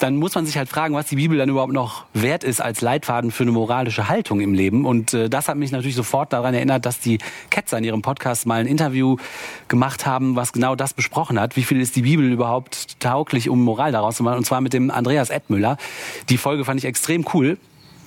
dann 0.00 0.16
muss 0.16 0.34
man 0.34 0.46
sich 0.46 0.56
halt 0.56 0.68
fragen, 0.68 0.94
was 0.94 1.06
die 1.06 1.16
Bibel 1.16 1.36
dann 1.36 1.48
überhaupt 1.48 1.72
noch 1.72 2.06
wert 2.14 2.42
ist 2.42 2.60
als 2.60 2.80
Leitfaden 2.80 3.30
für 3.30 3.42
eine 3.42 3.52
moralische 3.52 4.08
Haltung 4.08 4.40
im 4.40 4.54
Leben. 4.54 4.86
Und 4.86 5.12
äh, 5.12 5.28
das 5.28 5.48
hat 5.48 5.56
mich 5.56 5.72
natürlich 5.72 5.94
sofort 5.94 6.32
daran 6.32 6.54
erinnert, 6.54 6.86
dass 6.86 7.00
die 7.00 7.18
Ketzer 7.50 7.78
in 7.78 7.84
ihrem 7.84 8.02
Podcast 8.02 8.46
mal 8.46 8.60
ein 8.60 8.66
Interview 8.66 9.16
gemacht 9.68 10.06
haben, 10.06 10.36
was 10.36 10.52
genau 10.52 10.74
das 10.74 10.94
besprochen 10.94 11.38
hat. 11.38 11.56
Wie 11.56 11.62
viel 11.62 11.80
ist 11.80 11.96
die 11.96 12.02
Bibel 12.02 12.32
überhaupt 12.32 12.98
tauglich, 12.98 13.50
um 13.50 13.62
Moral 13.62 13.92
daraus 13.92 14.16
zu 14.16 14.22
machen? 14.22 14.38
Und 14.38 14.44
zwar 14.44 14.62
mit 14.62 14.72
dem 14.72 14.90
Andreas 14.90 15.28
Edmüller. 15.28 15.76
Die 16.30 16.38
Folge 16.38 16.64
fand 16.64 16.80
ich 16.80 16.86
extrem 16.86 17.26
cool. 17.34 17.58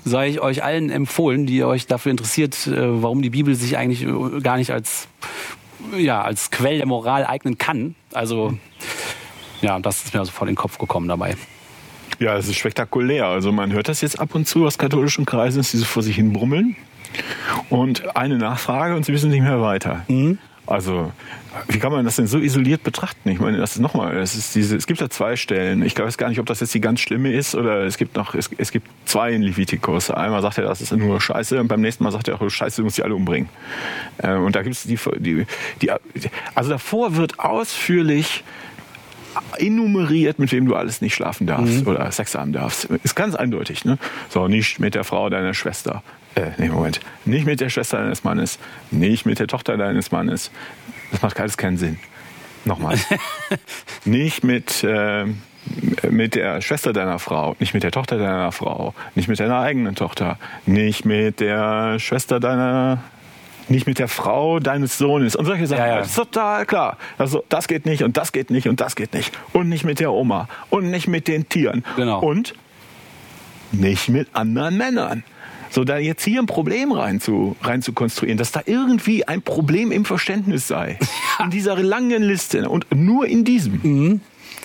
Sei 0.03 0.29
ich 0.29 0.41
euch 0.41 0.63
allen 0.63 0.89
empfohlen, 0.89 1.45
die 1.45 1.63
euch 1.63 1.85
dafür 1.85 2.11
interessiert, 2.11 2.67
äh, 2.67 3.01
warum 3.03 3.21
die 3.21 3.29
Bibel 3.29 3.53
sich 3.53 3.77
eigentlich 3.77 4.03
äh, 4.03 4.41
gar 4.41 4.57
nicht 4.57 4.71
als, 4.71 5.07
ja, 5.95 6.23
als 6.23 6.49
Quell 6.49 6.77
der 6.77 6.87
Moral 6.87 7.25
eignen 7.25 7.59
kann. 7.59 7.95
Also, 8.11 8.57
ja, 9.61 9.79
das 9.79 10.03
ist 10.03 10.13
mir 10.13 10.25
sofort 10.25 10.49
in 10.49 10.55
den 10.55 10.59
Kopf 10.59 10.79
gekommen 10.79 11.07
dabei. 11.07 11.35
Ja, 12.23 12.37
es 12.37 12.47
ist 12.47 12.55
spektakulär. 12.55 13.25
Also 13.25 13.51
man 13.51 13.73
hört 13.73 13.89
das 13.89 13.99
jetzt 13.99 14.17
ab 14.17 14.33
und 14.33 14.47
zu 14.47 14.65
aus 14.65 14.77
katholischen 14.77 15.25
Kreisen, 15.25 15.57
dass 15.57 15.71
sie 15.71 15.77
so 15.77 15.83
vor 15.83 16.03
sich 16.03 16.15
hin 16.15 16.31
brummeln. 16.31 16.77
Und 17.69 18.15
eine 18.15 18.37
Nachfrage 18.37 18.95
und 18.95 19.03
sie 19.05 19.11
wissen 19.11 19.29
nicht 19.29 19.41
mehr 19.41 19.59
weiter. 19.59 20.05
Also, 20.65 21.11
wie 21.67 21.79
kann 21.79 21.91
man 21.91 22.05
das 22.05 22.15
denn 22.15 22.25
so 22.27 22.39
isoliert 22.39 22.81
betrachten? 22.83 23.27
Ich 23.27 23.41
meine, 23.41 23.57
das 23.57 23.75
ist 23.75 23.81
nochmal, 23.81 24.15
es 24.15 24.35
ist 24.35 24.55
diese, 24.55 24.77
es 24.77 24.87
gibt 24.87 25.01
da 25.01 25.09
zwei 25.09 25.35
Stellen. 25.35 25.83
Ich 25.83 25.99
weiß 25.99 26.17
gar 26.17 26.29
nicht, 26.29 26.39
ob 26.39 26.45
das 26.45 26.61
jetzt 26.61 26.73
die 26.73 26.79
ganz 26.79 27.01
schlimme 27.01 27.33
ist 27.33 27.55
oder 27.55 27.83
es 27.83 27.97
gibt 27.97 28.15
noch, 28.15 28.35
es, 28.35 28.49
es 28.57 28.71
gibt 28.71 28.87
zwei 29.03 29.33
in 29.33 29.41
Levitikus. 29.41 30.09
Einmal 30.09 30.41
sagt 30.41 30.57
er, 30.59 30.63
das 30.63 30.79
ist 30.79 30.93
nur 30.93 31.19
Scheiße 31.19 31.59
und 31.59 31.67
beim 31.67 31.81
nächsten 31.81 32.05
Mal 32.05 32.11
sagt 32.11 32.29
er 32.29 32.41
auch, 32.41 32.49
Scheiße, 32.49 32.77
du 32.77 32.85
musst 32.85 32.97
die 32.97 33.03
alle 33.03 33.15
umbringen. 33.15 33.49
Äh, 34.19 34.35
Und 34.35 34.55
da 34.55 34.61
gibt 34.61 34.75
es 34.75 34.83
die, 34.83 34.97
die, 35.19 35.45
die, 35.81 35.91
also 36.55 36.69
davor 36.69 37.17
wird 37.17 37.41
ausführlich 37.41 38.45
enumeriert, 39.57 40.39
mit 40.39 40.51
wem 40.51 40.65
du 40.65 40.75
alles 40.75 41.01
nicht 41.01 41.15
schlafen 41.15 41.47
darfst 41.47 41.85
oder 41.87 42.11
Sex 42.11 42.35
haben 42.35 42.53
darfst. 42.53 42.85
Ist 43.03 43.15
ganz 43.15 43.35
eindeutig. 43.35 43.85
Ne? 43.85 43.97
So, 44.29 44.47
nicht 44.47 44.79
mit 44.79 44.95
der 44.95 45.03
Frau 45.03 45.29
deiner 45.29 45.53
Schwester. 45.53 46.03
Äh, 46.35 46.51
nee, 46.57 46.69
Moment. 46.69 46.99
Nicht 47.25 47.45
mit 47.45 47.59
der 47.61 47.69
Schwester 47.69 47.97
deines 47.97 48.23
Mannes. 48.23 48.59
Nicht 48.91 49.25
mit 49.25 49.39
der 49.39 49.47
Tochter 49.47 49.77
deines 49.77 50.11
Mannes. 50.11 50.51
Das 51.11 51.21
macht 51.21 51.39
alles 51.39 51.57
keinen 51.57 51.77
Sinn. 51.77 51.99
Nochmal. 52.65 52.97
nicht 54.05 54.43
mit, 54.43 54.83
äh, 54.83 55.25
mit 56.09 56.35
der 56.35 56.61
Schwester 56.61 56.93
deiner 56.93 57.19
Frau. 57.19 57.55
Nicht 57.59 57.73
mit 57.73 57.83
der 57.83 57.91
Tochter 57.91 58.17
deiner 58.17 58.51
Frau. 58.51 58.93
Nicht 59.15 59.27
mit 59.27 59.39
deiner 59.39 59.59
eigenen 59.59 59.95
Tochter. 59.95 60.37
Nicht 60.65 61.05
mit 61.05 61.39
der 61.39 61.99
Schwester 61.99 62.39
deiner 62.39 63.03
nicht 63.69 63.87
mit 63.87 63.99
der 63.99 64.07
Frau 64.07 64.59
deines 64.59 64.97
Sohnes 64.97 65.35
und 65.35 65.45
solche 65.45 65.67
Sachen. 65.67 65.79
Ja, 65.79 65.87
ja. 65.87 65.97
Das 65.99 66.09
ist 66.09 66.15
total 66.15 66.65
klar. 66.65 66.97
Also 67.17 67.43
das 67.49 67.67
geht 67.67 67.85
nicht 67.85 68.03
und 68.03 68.17
das 68.17 68.31
geht 68.31 68.49
nicht 68.49 68.67
und 68.67 68.81
das 68.81 68.95
geht 68.95 69.13
nicht. 69.13 69.31
Und 69.53 69.69
nicht 69.69 69.83
mit 69.83 69.99
der 69.99 70.11
Oma 70.11 70.47
und 70.69 70.91
nicht 70.91 71.07
mit 71.07 71.27
den 71.27 71.47
Tieren. 71.49 71.83
Genau. 71.95 72.19
Und 72.19 72.53
nicht 73.71 74.09
mit 74.09 74.27
anderen 74.33 74.77
Männern. 74.77 75.23
So, 75.69 75.83
da 75.83 75.97
jetzt 75.97 76.23
hier 76.23 76.39
ein 76.39 76.45
Problem 76.45 76.91
rein 76.91 77.19
zu, 77.19 77.55
rein 77.63 77.81
zu 77.81 77.93
konstruieren, 77.93 78.37
dass 78.37 78.51
da 78.51 78.61
irgendwie 78.65 79.27
ein 79.27 79.41
Problem 79.41 79.91
im 79.91 80.05
Verständnis 80.05 80.67
sei. 80.67 80.99
In 81.43 81.49
dieser 81.49 81.75
langen 81.81 82.21
Liste 82.21 82.69
und 82.69 82.85
nur 82.93 83.25
in 83.25 83.43
diesem. 83.43 84.21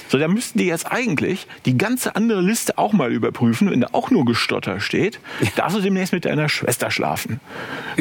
So, 0.09 0.19
da 0.19 0.29
müssten 0.29 0.59
die 0.59 0.67
jetzt 0.67 0.91
eigentlich 0.91 1.47
die 1.67 1.77
ganze 1.77 2.17
andere 2.17 2.41
Liste 2.41 2.79
auch 2.79 2.93
mal 2.93 3.13
überprüfen, 3.13 3.71
wenn 3.71 3.81
da 3.81 3.89
auch 3.93 4.11
nur 4.11 4.25
Gestotter 4.25 4.81
steht. 4.81 5.21
Darfst 5.57 5.77
du 5.77 5.81
demnächst 5.81 6.13
mit 6.13 6.25
deiner 6.25 6.49
Schwester 6.49 6.91
schlafen? 6.91 7.41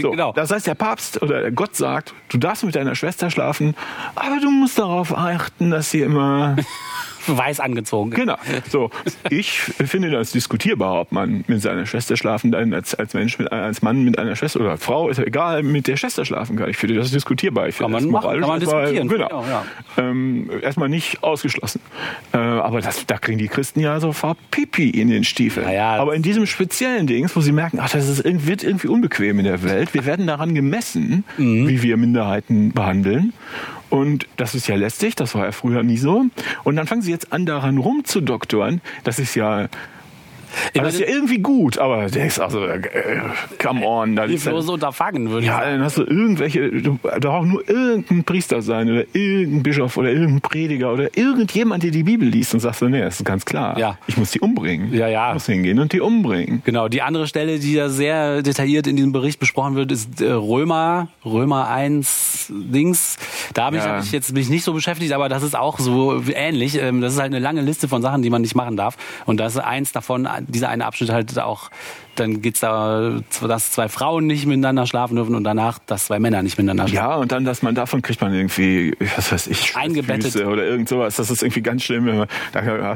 So, 0.02 0.12
Genau. 0.12 0.32
Das 0.34 0.52
heißt, 0.52 0.66
der 0.68 0.76
Papst 0.76 1.22
oder 1.22 1.42
der 1.42 1.52
Gott 1.52 1.76
sagt, 1.76 2.14
du 2.30 2.38
darfst 2.38 2.64
mit 2.64 2.76
deiner 2.76 2.96
Schwester 2.96 3.30
schlafen, 3.30 3.76
aber 4.16 4.40
du 4.42 4.50
musst 4.50 4.80
darauf 4.80 5.16
achten, 5.16 5.70
dass 5.70 5.92
sie 5.92 6.02
immer 6.02 6.56
Weiß 7.28 7.60
angezogen. 7.60 8.12
Genau. 8.12 8.36
So, 8.70 8.90
ich 9.30 9.60
finde 9.60 10.10
das 10.12 10.32
diskutierbar, 10.32 11.02
ob 11.02 11.12
man 11.12 11.44
mit 11.48 11.62
seiner 11.62 11.86
Schwester 11.86 12.18
schlafen 12.18 12.52
kann, 12.52 12.74
als, 12.74 12.96
als 12.96 13.14
Mensch, 13.14 13.38
mit, 13.40 13.52
als 13.52 13.82
Mann 13.82 14.04
mit 14.04 14.18
einer 14.20 14.36
Schwester 14.36 14.60
oder 14.62 14.78
Frau, 14.78 15.10
ist 15.10 15.18
ja 15.18 15.24
egal, 15.26 15.64
mit 15.64 15.88
der 15.88 15.98
Schwester 15.98 16.26
schlafen 16.26 16.56
kann. 16.58 16.70
Ich 16.70 16.78
finde 16.78 16.96
das 16.96 17.12
diskutierbar. 17.12 17.68
Ich 17.68 17.78
Kann 17.78 17.92
man 17.92 18.04
das 18.04 18.12
machen, 18.12 18.40
kann 18.40 18.50
man 18.50 18.60
diskutieren. 18.60 19.08
Genau. 19.08 19.44
Ja, 19.48 19.66
Ähm, 19.98 20.50
erstmal 20.62 20.90
nicht 20.90 21.24
ausgeschlossen. 21.24 21.82
Äh, 22.34 22.38
aber 22.38 22.82
das, 22.82 23.06
da 23.06 23.18
kriegen 23.18 23.38
die 23.38 23.48
Christen 23.48 23.80
ja 23.80 24.00
sofort 24.00 24.38
Pipi 24.52 24.90
in 24.90 25.10
den 25.10 25.24
Stiefel. 25.24 25.64
Ja. 25.72 25.96
Aber 25.96 26.16
in 26.16 26.22
diesem 26.22 26.46
speziellen 26.46 27.08
Dings, 27.08 27.36
wo 27.36 27.42
sie 27.42 27.52
merken, 27.52 27.80
ach, 27.82 27.90
das 27.90 28.08
ist, 28.08 28.24
wird 28.48 28.64
irgendwie 28.64 28.88
unbequem 28.88 29.40
in 29.40 29.46
der 29.46 29.64
Welt. 29.64 29.94
Wir 29.94 30.06
werden 30.06 30.28
daran 30.28 30.54
gemessen, 30.56 31.24
Mhm. 31.38 31.68
wie 31.68 31.82
wir 31.84 31.98
Minderheiten 31.98 32.72
behandeln. 32.72 33.34
Und 33.90 34.28
das 34.38 34.56
ist 34.56 34.68
ja 34.68 34.76
lästig, 34.76 35.16
das 35.16 35.36
war 35.36 35.46
ja 35.46 35.52
früher 35.52 35.84
nie 35.84 35.98
so. 35.98 36.26
Und 36.64 36.76
dann 36.76 36.88
fangen 36.88 37.02
sie 37.02 37.12
jetzt 37.12 37.32
an, 37.32 37.46
daran 37.46 37.78
rumzudoktoren. 37.78 38.82
Das 39.04 39.20
ist 39.20 39.36
ja, 39.36 39.68
das 40.74 40.94
ist 40.96 41.00
ja 41.02 41.08
irgendwie 41.08 41.40
gut, 41.40 41.78
aber 41.78 42.08
der 42.08 42.26
ist 42.28 42.40
also, 42.40 42.64
äh, 42.66 42.82
come 43.62 43.86
on. 43.86 44.16
Da 44.16 44.24
ist 44.24 44.44
Hilflose 44.44 44.72
Unterfangen, 44.72 45.30
würde 45.30 45.42
ich 45.42 45.48
ja, 45.48 45.60
sagen. 45.60 45.72
dann 45.72 45.84
hast 45.84 45.98
du 45.98 46.04
irgendwelche, 46.04 46.70
du, 46.72 47.00
da 47.04 47.18
braucht 47.30 47.48
nur 47.48 47.68
irgendein 47.70 48.24
Priester 48.24 48.62
sein 48.62 48.90
oder 48.90 49.04
irgendein 49.14 49.64
Bischof 49.64 49.98
oder 49.98 50.10
irgendein 50.12 50.42
Prediger 50.42 50.94
oder 50.94 51.16
irgendjemand, 51.18 51.84
der 51.84 51.92
die 51.92 52.04
Bibel 52.04 52.28
liest 52.28 52.54
und 52.54 52.60
sagt 52.60 52.78
so, 52.78 52.88
nee, 52.88 53.02
das 53.02 53.20
ist 53.20 53.26
ganz 53.26 53.46
klar. 53.46 53.78
Ja. 53.80 53.98
Ich 54.08 54.18
muss 54.18 54.32
die 54.32 54.40
umbringen. 54.40 54.94
Ja, 54.94 55.08
ja. 55.08 55.30
Ich 55.30 55.34
muss 55.36 55.46
hingehen 55.48 55.80
und 55.80 55.94
die 55.94 56.02
umbringen. 56.02 56.62
Genau, 56.66 56.88
die 56.88 57.02
andere 57.02 57.28
Stelle, 57.28 57.60
die 57.60 57.76
da 57.76 57.90
sehr 57.90 58.42
detailliert 58.42 58.88
in 58.88 58.96
diesem 58.96 59.12
Bericht 59.12 59.40
besprochen 59.40 59.76
wird, 59.76 59.92
ist 59.92 60.22
äh, 60.22 60.32
Römer, 60.32 61.08
Römer 61.26 61.68
1 61.70 62.48
Dings. 62.50 63.18
Da 63.54 63.66
habe 63.66 63.78
ich, 63.78 63.84
Ja. 63.84 63.98
hab 63.98 64.04
ich 64.04 64.12
jetzt 64.12 64.34
mich 64.34 64.50
nicht 64.50 64.64
so 64.64 64.74
beschäftigt, 64.74 65.12
aber 65.14 65.30
das 65.30 65.44
ist 65.44 65.56
auch 65.56 65.80
so 65.80 66.22
ähnlich. 66.34 66.78
Ähm, 66.82 67.02
Das 67.02 67.14
ist 67.14 67.20
halt 67.20 67.32
eine 67.34 67.40
lange 67.40 67.62
Liste 67.62 67.88
von 67.88 68.02
Sachen, 68.02 68.22
die 68.22 68.30
man 68.30 68.42
nicht 68.42 68.56
machen 68.56 68.78
darf. 68.78 68.98
Und 69.26 69.40
das 69.40 69.56
ist 69.56 69.62
eins 69.62 69.92
davon, 69.92 70.28
dieser 70.42 70.70
eine 70.70 70.86
Abschnitt 70.86 71.10
halt 71.12 71.38
auch, 71.40 71.70
dann 72.16 72.42
geht's 72.42 72.62
da, 72.62 73.20
dass 73.48 73.72
zwei 73.72 73.90
Frauen 73.90 74.26
nicht 74.26 74.46
miteinander 74.48 74.88
schlafen 74.88 75.16
dürfen 75.16 75.36
und 75.36 75.44
danach, 75.44 75.78
dass 75.86 76.08
zwei 76.08 76.20
Männer 76.20 76.42
nicht 76.42 76.58
miteinander 76.58 76.88
schlafen. 76.88 77.10
Ja, 77.10 77.16
und 77.18 77.32
dann, 77.32 77.46
dass 77.46 77.62
man 77.62 77.76
davon 77.76 78.02
kriegt 78.02 78.22
man 78.22 78.34
irgendwie, 78.34 78.96
was 79.16 79.32
weiß 79.32 79.48
ich, 79.48 79.76
Eingebettet. 79.76 80.32
Füße 80.32 80.48
oder 80.48 80.64
irgend 80.64 80.90
sowas. 80.90 81.16
Das 81.18 81.30
ist 81.30 81.44
irgendwie 81.44 81.62
ganz 81.62 81.84
schlimm. 81.84 82.06
Wenn 82.06 82.18
man, 82.18 82.28
da, 82.54 82.96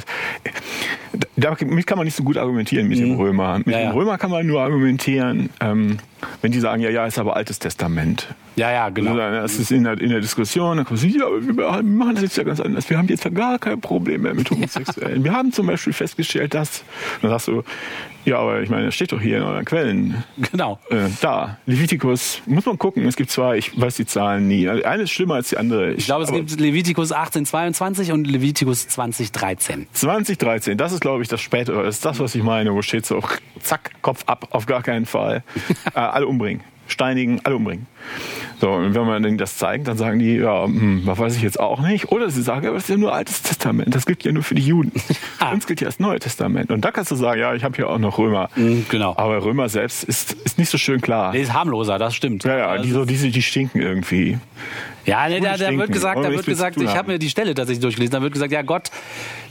damit 1.36 1.88
kann 1.88 1.98
man 1.98 2.06
nicht 2.06 2.16
so 2.16 2.24
gut 2.24 2.38
argumentieren 2.38 2.88
mit 2.88 3.00
dem 3.00 3.16
Römer. 3.16 3.58
Mit 3.60 3.68
Mhm. 3.68 3.74
Ja, 3.74 3.80
dem 3.80 3.86
ja. 3.86 3.92
Römer 3.92 4.18
kann 4.18 4.32
man 4.32 4.46
nur 4.46 4.62
argumentieren, 4.62 5.50
ähm, 5.60 5.98
wenn 6.42 6.52
die 6.52 6.60
sagen, 6.60 6.82
ja, 6.82 6.90
ja, 6.90 7.06
ist 7.06 7.20
aber 7.20 7.36
Altes 7.36 7.60
Testament. 7.60 8.28
Ja, 8.56 8.72
ja, 8.72 8.90
genau. 8.90 9.12
Also, 9.18 9.42
das 9.42 9.60
ist 9.60 9.72
in 9.72 9.84
der, 9.84 10.00
in 10.00 10.10
der 10.10 10.20
Diskussion, 10.20 10.78
dann 10.78 10.86
kommen 10.86 10.98
sie, 10.98 11.18
ja, 11.18 11.26
wir 11.30 11.84
machen 11.84 12.16
das 12.16 12.24
jetzt 12.24 12.38
ja 12.38 12.44
ganz 12.44 12.60
anders. 12.60 12.90
Wir 12.90 12.98
haben 12.98 13.08
jetzt 13.08 13.24
ja 13.24 13.32
gar 13.32 13.60
kein 13.60 13.80
Problem 13.80 14.22
mehr 14.24 14.34
mit 14.34 14.50
Homosexuellen. 14.52 15.24
Wir 15.24 15.32
haben 15.32 15.52
zum 15.52 15.68
Beispiel 15.68 15.94
festgestellt, 15.94 16.54
dass, 16.54 16.84
sagst 17.32 17.48
du, 17.48 17.64
ja, 18.24 18.38
aber 18.38 18.62
ich 18.62 18.70
meine, 18.70 18.86
das 18.86 18.96
steht 18.96 19.12
doch 19.12 19.20
hier 19.20 19.38
in 19.38 19.44
euren 19.44 19.66
Quellen. 19.66 20.24
Genau. 20.52 20.80
Äh, 20.90 21.10
da, 21.22 21.58
Leviticus, 21.66 22.42
muss 22.46 22.66
man 22.66 22.78
gucken, 22.78 23.06
es 23.08 23.16
gibt 23.16 23.32
zwei, 23.32 23.58
ich 23.58 23.80
weiß 23.80 23.96
die 23.96 24.06
Zahlen 24.06 24.48
nie. 24.48 24.68
Also 24.68 24.84
Eine 24.84 25.04
ist 25.04 25.12
schlimmer 25.12 25.36
als 25.36 25.50
die 25.50 25.58
andere. 25.58 25.94
Ich 25.94 26.06
glaube, 26.06 26.26
es 26.26 26.32
gibt 26.32 26.60
Levitikus 26.60 27.12
1822 27.12 28.12
und 28.12 28.28
Levitikus 28.28 28.88
2013. 28.88 29.88
2013, 29.92 30.78
das 30.78 30.92
ist, 30.92 31.02
glaube 31.02 31.24
ich, 31.24 31.30
das 31.30 31.42
spätere, 31.42 31.84
das 31.84 31.96
ist 31.96 32.06
das, 32.06 32.20
was 32.20 32.36
ich 32.36 32.44
meine, 32.44 32.74
wo 32.74 32.82
steht 32.82 33.06
so, 33.06 33.22
zack, 33.60 33.92
Kopf 34.02 34.24
ab, 34.28 34.50
auf 34.52 34.68
gar 34.68 34.84
keinen 34.84 35.06
Fall. 35.06 35.44
äh, 35.96 36.00
alle 36.00 36.28
umbringen. 36.28 36.64
Steinigen, 36.88 37.40
alle 37.44 37.56
umbringen. 37.56 37.88
So, 38.62 38.70
und 38.72 38.94
wenn 38.94 39.08
man 39.08 39.24
denen 39.24 39.40
das 39.40 39.58
zeigt, 39.58 39.88
dann 39.88 39.98
sagen 39.98 40.20
die, 40.20 40.36
ja, 40.36 40.66
hm, 40.66 41.02
was 41.06 41.18
weiß 41.18 41.36
ich 41.36 41.42
jetzt 41.42 41.60
auch 41.60 41.82
nicht. 41.82 42.12
Oder 42.12 42.30
sie 42.30 42.44
sagen, 42.44 42.64
ja, 42.64 42.72
das 42.72 42.84
ist 42.84 42.90
ja 42.90 42.98
nur 42.98 43.12
Altes 43.12 43.42
Testament, 43.42 43.96
das 43.96 44.06
gilt 44.06 44.24
ja 44.24 44.32
nur 44.32 44.44
für 44.44 44.54
die 44.54 44.62
Juden. 44.62 44.92
Für 45.40 45.46
uns 45.52 45.66
gilt 45.66 45.82
ja 45.82 45.88
das 45.88 46.00
Neue 46.00 46.20
Testament. 46.20 46.70
Und 46.70 46.86
da 46.86 46.92
kannst 46.92 47.10
du 47.10 47.16
sagen, 47.16 47.40
ja, 47.42 47.56
ich 47.56 47.64
habe 47.64 47.76
hier 47.76 47.90
auch 47.90 47.98
noch 47.98 48.20
Römer. 48.20 48.50
genau. 48.90 49.16
Aber 49.18 49.44
Römer 49.44 49.68
selbst 49.68 50.04
ist, 50.04 50.34
ist 50.34 50.60
nicht 50.60 50.70
so 50.70 50.78
schön 50.78 51.02
klar. 51.02 51.32
Der 51.32 51.42
ist 51.42 51.54
harmloser, 51.54 51.98
das 51.98 52.14
stimmt. 52.14 52.44
Ja, 52.44 52.56
ja, 52.56 52.68
Also, 52.68 52.84
die, 52.84 52.92
so, 52.92 53.06
diese, 53.06 53.30
die 53.30 53.42
stinken 53.42 53.82
irgendwie. 53.82 54.38
Ja, 55.06 55.28
nee, 55.28 55.40
da, 55.40 55.58
da 55.58 55.72
wird 55.72 55.92
gesagt, 55.92 56.18
da 56.20 56.24
wir 56.30 56.36
wird 56.36 56.46
gesagt, 56.46 56.78
ich 56.80 56.96
habe 56.96 57.12
mir 57.14 57.20
die 57.20 57.30
Stelle 57.30 57.54
tatsächlich 57.54 57.82
durchgelesen, 57.82 58.12
da 58.12 58.22
wird 58.22 58.34
gesagt, 58.34 58.52
ja 58.52 58.62
Gott, 58.62 58.92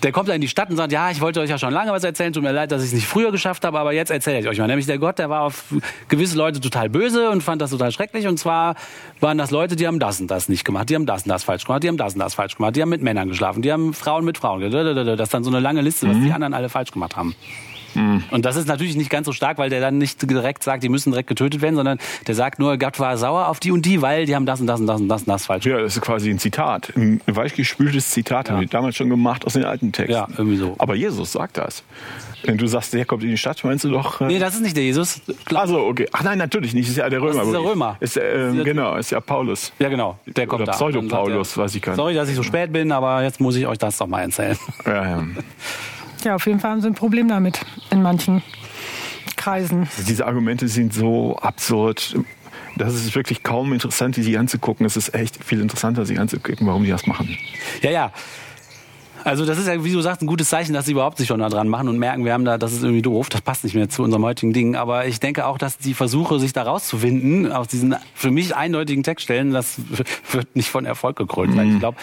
der 0.03 0.13
kommt 0.13 0.29
da 0.29 0.33
in 0.35 0.41
die 0.41 0.49
Stadt 0.49 0.71
und 0.71 0.77
sagt, 0.77 0.93
ja, 0.93 1.11
ich 1.11 1.21
wollte 1.21 1.41
euch 1.41 1.51
ja 1.51 1.59
schon 1.59 1.73
lange 1.73 1.93
was 1.93 2.05
erzählen, 2.05 2.33
tut 2.33 2.43
mir 2.43 2.53
leid, 2.53 2.71
dass 2.73 2.83
ich 2.83 2.89
es 2.89 2.95
nicht 2.95 3.07
früher 3.07 3.33
geschafft 3.33 3.65
habe, 3.65 3.79
aber 3.79 3.93
jetzt 3.93 4.11
erzähle 4.11 4.41
ich 4.41 4.49
euch 4.49 4.59
mal. 4.59 4.67
Nämlich 4.67 4.87
der 4.87 4.99
Gott, 4.99 5.19
der 5.19 5.29
war 5.29 5.43
auf 5.43 5.65
gewisse 6.09 6.37
Leute 6.37 6.61
total 6.61 6.89
böse 6.89 7.31
und 7.31 7.43
fand 7.43 7.61
das 7.61 7.71
total 7.71 7.91
schrecklich. 7.93 8.27
Und 8.27 8.39
zwar 8.39 8.77
waren 9.21 9.39
das 9.39 9.51
Leute, 9.51 9.77
die 9.77 9.87
haben 9.87 9.99
das 9.99 10.21
und 10.21 10.31
das 10.31 10.49
nicht 10.49 10.65
gemacht, 10.65 10.89
die 10.89 10.95
haben 10.95 11.07
das 11.07 11.23
und 11.25 11.29
das 11.29 11.45
falsch 11.45 11.65
gemacht, 11.65 11.83
die 11.83 11.89
haben 11.89 11.97
das 11.97 12.15
und 12.15 12.21
das 12.21 12.35
falsch 12.35 12.57
gemacht, 12.57 12.77
die 12.77 12.83
haben 12.83 12.89
mit 12.91 13.03
Männern 13.03 13.29
geschlafen, 13.29 13.63
die 13.63 13.73
haben 13.73 13.93
Frauen 13.93 14.25
mit 14.25 14.39
Frauen, 14.39 14.61
das 14.71 15.21
ist 15.21 15.35
dann 15.35 15.45
so 15.45 15.51
eine 15.51 15.61
lange 15.61 15.81
Liste, 15.81 16.09
was 16.09 16.17
Mhm. 16.17 16.25
die 16.25 16.33
anderen 16.33 16.55
alle 16.55 16.69
falsch 16.69 16.91
gemacht 16.93 17.17
haben. 17.17 17.35
Und 17.95 18.45
das 18.45 18.57
ist 18.57 18.69
natürlich 18.69 18.97
nicht 18.97 19.11
ganz 19.11 19.27
so 19.27 19.33
stark, 19.33 19.59
weil 19.59 19.71
der 19.71 19.81
dann 19.81 19.99
nicht 19.99 20.29
direkt 20.31 20.63
sagt, 20.63 20.83
die 20.83 20.89
müssen 20.89 21.11
direkt 21.11 21.29
getötet 21.29 21.61
werden, 21.63 21.75
sondern 21.77 21.99
der 22.27 22.35
sagt 22.35 22.59
nur, 22.59 22.77
Gott 22.79 22.99
war 23.01 23.17
sauer 23.17 23.49
auf 23.49 23.61
die 23.61 23.71
und 23.73 23.85
die, 23.87 24.01
weil 24.03 24.27
die 24.27 24.35
haben 24.35 24.47
das 24.47 24.61
und 24.61 24.67
das 24.67 24.81
und 24.81 24.87
das 24.87 25.01
und 25.01 25.09
das 25.09 25.23
und 25.23 25.29
das 25.29 25.47
falsch 25.47 25.67
Ja, 25.67 25.79
das 25.81 25.97
ist 25.97 26.03
quasi 26.03 26.31
ein 26.31 26.39
Zitat. 26.39 26.93
Ein 26.97 27.21
weichgespültes 27.27 28.11
Zitat 28.11 28.51
haben 28.51 28.61
die 28.61 28.67
damals 28.67 28.97
schon 28.97 29.09
gemacht 29.11 29.45
aus 29.47 29.55
den 29.55 29.65
alten 29.65 29.93
Texten. 29.93 30.13
Ja, 30.13 30.29
irgendwie 30.37 30.57
so. 30.57 30.75
Aber 30.79 30.95
Jesus 30.95 31.33
sagt 31.33 31.57
das. 31.59 31.83
Wenn 32.43 32.57
du 32.57 32.67
sagst, 32.67 32.95
der 32.95 33.05
kommt 33.05 33.23
in 33.23 33.29
die 33.31 33.37
Stadt, 33.37 33.63
meinst 33.65 33.85
du 33.85 33.91
doch. 33.91 34.21
Äh, 34.23 34.27
Nee, 34.29 34.39
das 34.39 34.55
ist 34.55 34.63
nicht 34.63 34.75
der 34.77 34.85
Jesus. 34.85 35.21
Klar. 35.45 35.63
also, 35.63 35.81
okay. 35.81 36.07
Ach 36.13 36.23
nein, 36.23 36.39
natürlich 36.39 36.73
nicht. 36.73 36.87
Das 36.87 36.93
ist 36.93 36.97
ja 36.99 37.11
der 37.11 37.21
Römer. 37.21 37.43
ist 37.43 37.53
der 37.53 37.61
Römer. 37.61 37.97
Ist, 38.01 38.17
ähm, 38.17 38.59
Ist 38.59 38.65
genau, 38.65 38.97
ist 38.97 39.11
ja 39.11 39.21
Paulus. 39.21 39.73
Ja, 39.79 39.89
genau. 39.91 40.19
Der 40.25 40.47
kommt 40.47 40.63
Oder 40.63 40.73
da. 40.73 40.79
Pseudo-Paulus, 40.79 41.59
weiß 41.59 41.75
ich 41.75 41.83
gar 41.83 41.93
nicht. 41.93 41.97
Sorry, 41.99 42.15
dass 42.15 42.29
ich 42.31 42.37
so 42.37 42.43
spät 42.43 42.73
bin, 42.73 42.93
aber 42.93 43.23
jetzt 43.23 43.41
muss 43.41 43.57
ich 43.57 43.67
euch 43.67 43.77
das 43.77 43.99
doch 43.99 44.07
mal 44.07 44.21
erzählen. 44.23 44.57
Ja, 44.87 45.05
ja. 45.05 45.25
Ja, 46.25 46.35
auf 46.35 46.47
jeden 46.47 46.61
Fall 46.61 46.73
haben 46.73 46.81
sie 46.81 46.89
ein 46.89 46.95
Problem 46.95 47.29
damit 47.29 47.61
in 47.91 48.03
manchen 48.03 48.43
Kreisen. 49.37 49.89
Diese 50.07 50.27
Argumente 50.27 50.69
sind 50.69 50.93
so 50.93 51.37
absurd. 51.37 52.17
Das 52.77 52.95
ist 52.95 53.15
wirklich 53.15 53.43
kaum 53.43 53.73
interessant, 53.73 54.17
die 54.17 54.23
sich 54.23 54.39
anzugucken. 54.39 54.87
Es 54.87 54.97
ist 54.97 55.15
echt 55.15 55.43
viel 55.43 55.61
interessanter, 55.61 56.07
sich 56.07 56.19
anzugucken, 56.21 56.67
warum 56.67 56.85
die 56.85 56.91
das 56.91 57.07
machen. 57.07 57.37
Ja, 57.83 57.91
ja. 57.91 58.13
Also 59.25 59.45
das 59.45 59.59
ist 59.59 59.67
ja, 59.67 59.85
wie 59.85 59.93
du 59.93 60.01
sagst, 60.01 60.23
ein 60.23 60.27
gutes 60.27 60.49
Zeichen, 60.49 60.73
dass 60.73 60.87
sie 60.87 60.93
überhaupt 60.93 61.19
sich 61.19 61.29
schon 61.29 61.41
da 61.41 61.49
dran 61.49 61.69
machen 61.69 61.89
und 61.89 61.99
merken, 61.99 62.25
wir 62.25 62.33
haben 62.33 62.45
da, 62.45 62.57
das 62.57 62.73
ist 62.73 62.83
irgendwie 62.83 63.03
doof, 63.03 63.29
das 63.29 63.43
passt 63.43 63.65
nicht 63.65 63.75
mehr 63.75 63.89
zu 63.89 64.03
unserem 64.03 64.25
heutigen 64.25 64.53
Ding. 64.53 64.77
Aber 64.77 65.07
ich 65.07 65.21
denke 65.21 65.47
auch, 65.47 65.59
dass 65.59 65.77
die 65.77 65.95
Versuche, 65.95 66.39
sich 66.39 66.53
da 66.53 66.63
rauszuwinden, 66.63 67.53
aus 67.53 67.69
diesen 67.69 67.97
für 68.15 68.31
mich 68.31 68.57
eindeutigen 68.57 69.03
Textstellen, 69.03 69.53
das 69.53 69.77
wird 70.33 70.57
nicht 70.57 70.71
von 70.71 70.87
Erfolg 70.87 71.17
gekrönt 71.17 71.55
sein. 71.55 71.75
Ich 71.75 71.79
glaube, 71.81 71.99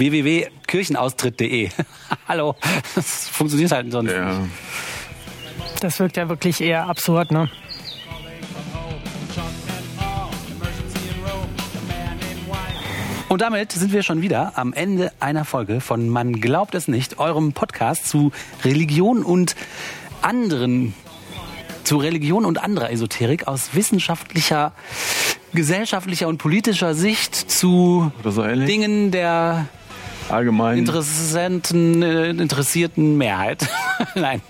www.kirchenaustritt.de. 0.00 1.68
Hallo, 2.28 2.56
das 2.94 3.28
funktioniert 3.28 3.70
halt 3.70 3.92
sonst 3.92 4.10
Ja. 4.10 4.32
nicht. 4.38 4.50
Das 5.80 5.98
wirkt 6.00 6.16
ja 6.16 6.28
wirklich 6.28 6.60
eher 6.60 6.88
absurd, 6.88 7.30
ne? 7.30 7.48
Und 13.28 13.42
damit 13.42 13.70
sind 13.72 13.92
wir 13.92 14.02
schon 14.02 14.22
wieder 14.22 14.58
am 14.58 14.72
Ende 14.72 15.12
einer 15.20 15.44
Folge 15.44 15.80
von 15.80 16.08
Man 16.08 16.40
glaubt 16.40 16.74
es 16.74 16.88
nicht, 16.88 17.18
eurem 17.20 17.52
Podcast 17.52 18.08
zu 18.08 18.32
Religion 18.64 19.22
und 19.22 19.54
anderen 20.20 20.94
zu 21.84 21.98
Religion 21.98 22.44
und 22.44 22.62
anderer 22.62 22.90
Esoterik 22.90 23.46
aus 23.46 23.70
wissenschaftlicher, 23.74 24.72
gesellschaftlicher 25.52 26.26
und 26.26 26.38
politischer 26.38 26.94
Sicht 26.94 27.34
zu. 27.34 28.10
Dingen 28.66 29.10
der 29.12 29.66
Allgemein. 30.30 30.78
interessanten, 30.78 32.02
äh, 32.02 32.30
interessierten 32.30 33.16
Mehrheit. 33.16 33.68
Nein. 34.14 34.40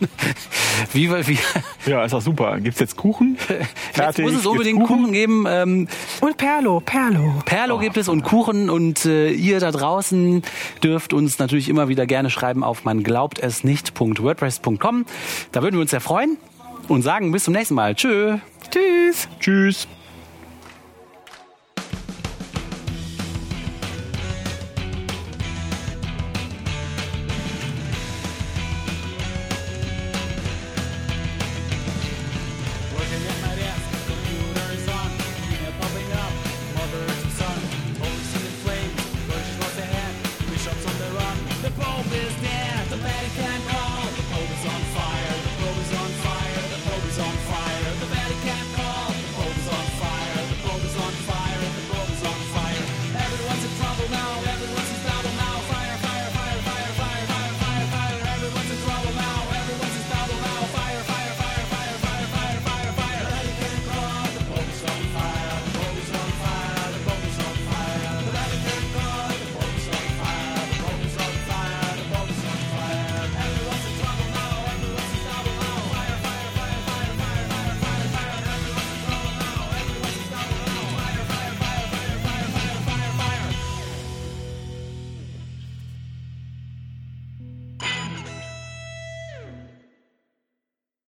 Wie, 0.92 1.10
wie, 1.10 1.38
Ja, 1.86 2.04
ist 2.04 2.12
doch 2.12 2.22
super. 2.22 2.60
Gibt's 2.60 2.80
jetzt 2.80 2.96
Kuchen? 2.96 3.36
jetzt 3.96 4.18
muss 4.18 4.34
es 4.34 4.46
unbedingt 4.46 4.86
Kuchen 4.86 5.12
geben. 5.12 5.44
Ähm, 5.48 5.88
Und 6.20 6.36
Perlo, 6.36 6.80
Perlo. 6.80 7.34
Perlo 7.44 7.78
gibt 7.78 7.96
es 7.96 8.08
und 8.08 8.22
Kuchen 8.22 8.70
und 8.70 9.04
äh, 9.04 9.30
ihr 9.30 9.60
da 9.60 9.70
draußen 9.70 10.42
dürft 10.82 11.12
uns 11.12 11.38
natürlich 11.38 11.68
immer 11.68 11.88
wieder 11.88 12.06
gerne 12.06 12.30
schreiben 12.30 12.64
auf 12.64 12.84
man 12.84 13.02
glaubt 13.02 13.38
es 13.38 13.64
nicht.wordpress.com. 13.64 15.06
Da 15.52 15.62
würden 15.62 15.76
wir 15.76 15.82
uns 15.82 15.90
sehr 15.90 16.00
freuen 16.00 16.38
und 16.88 17.02
sagen 17.02 17.32
bis 17.32 17.44
zum 17.44 17.54
nächsten 17.54 17.74
Mal. 17.74 17.94
Tschö. 17.94 18.38
Tschüss. 18.70 19.28
Tschüss. 19.38 19.88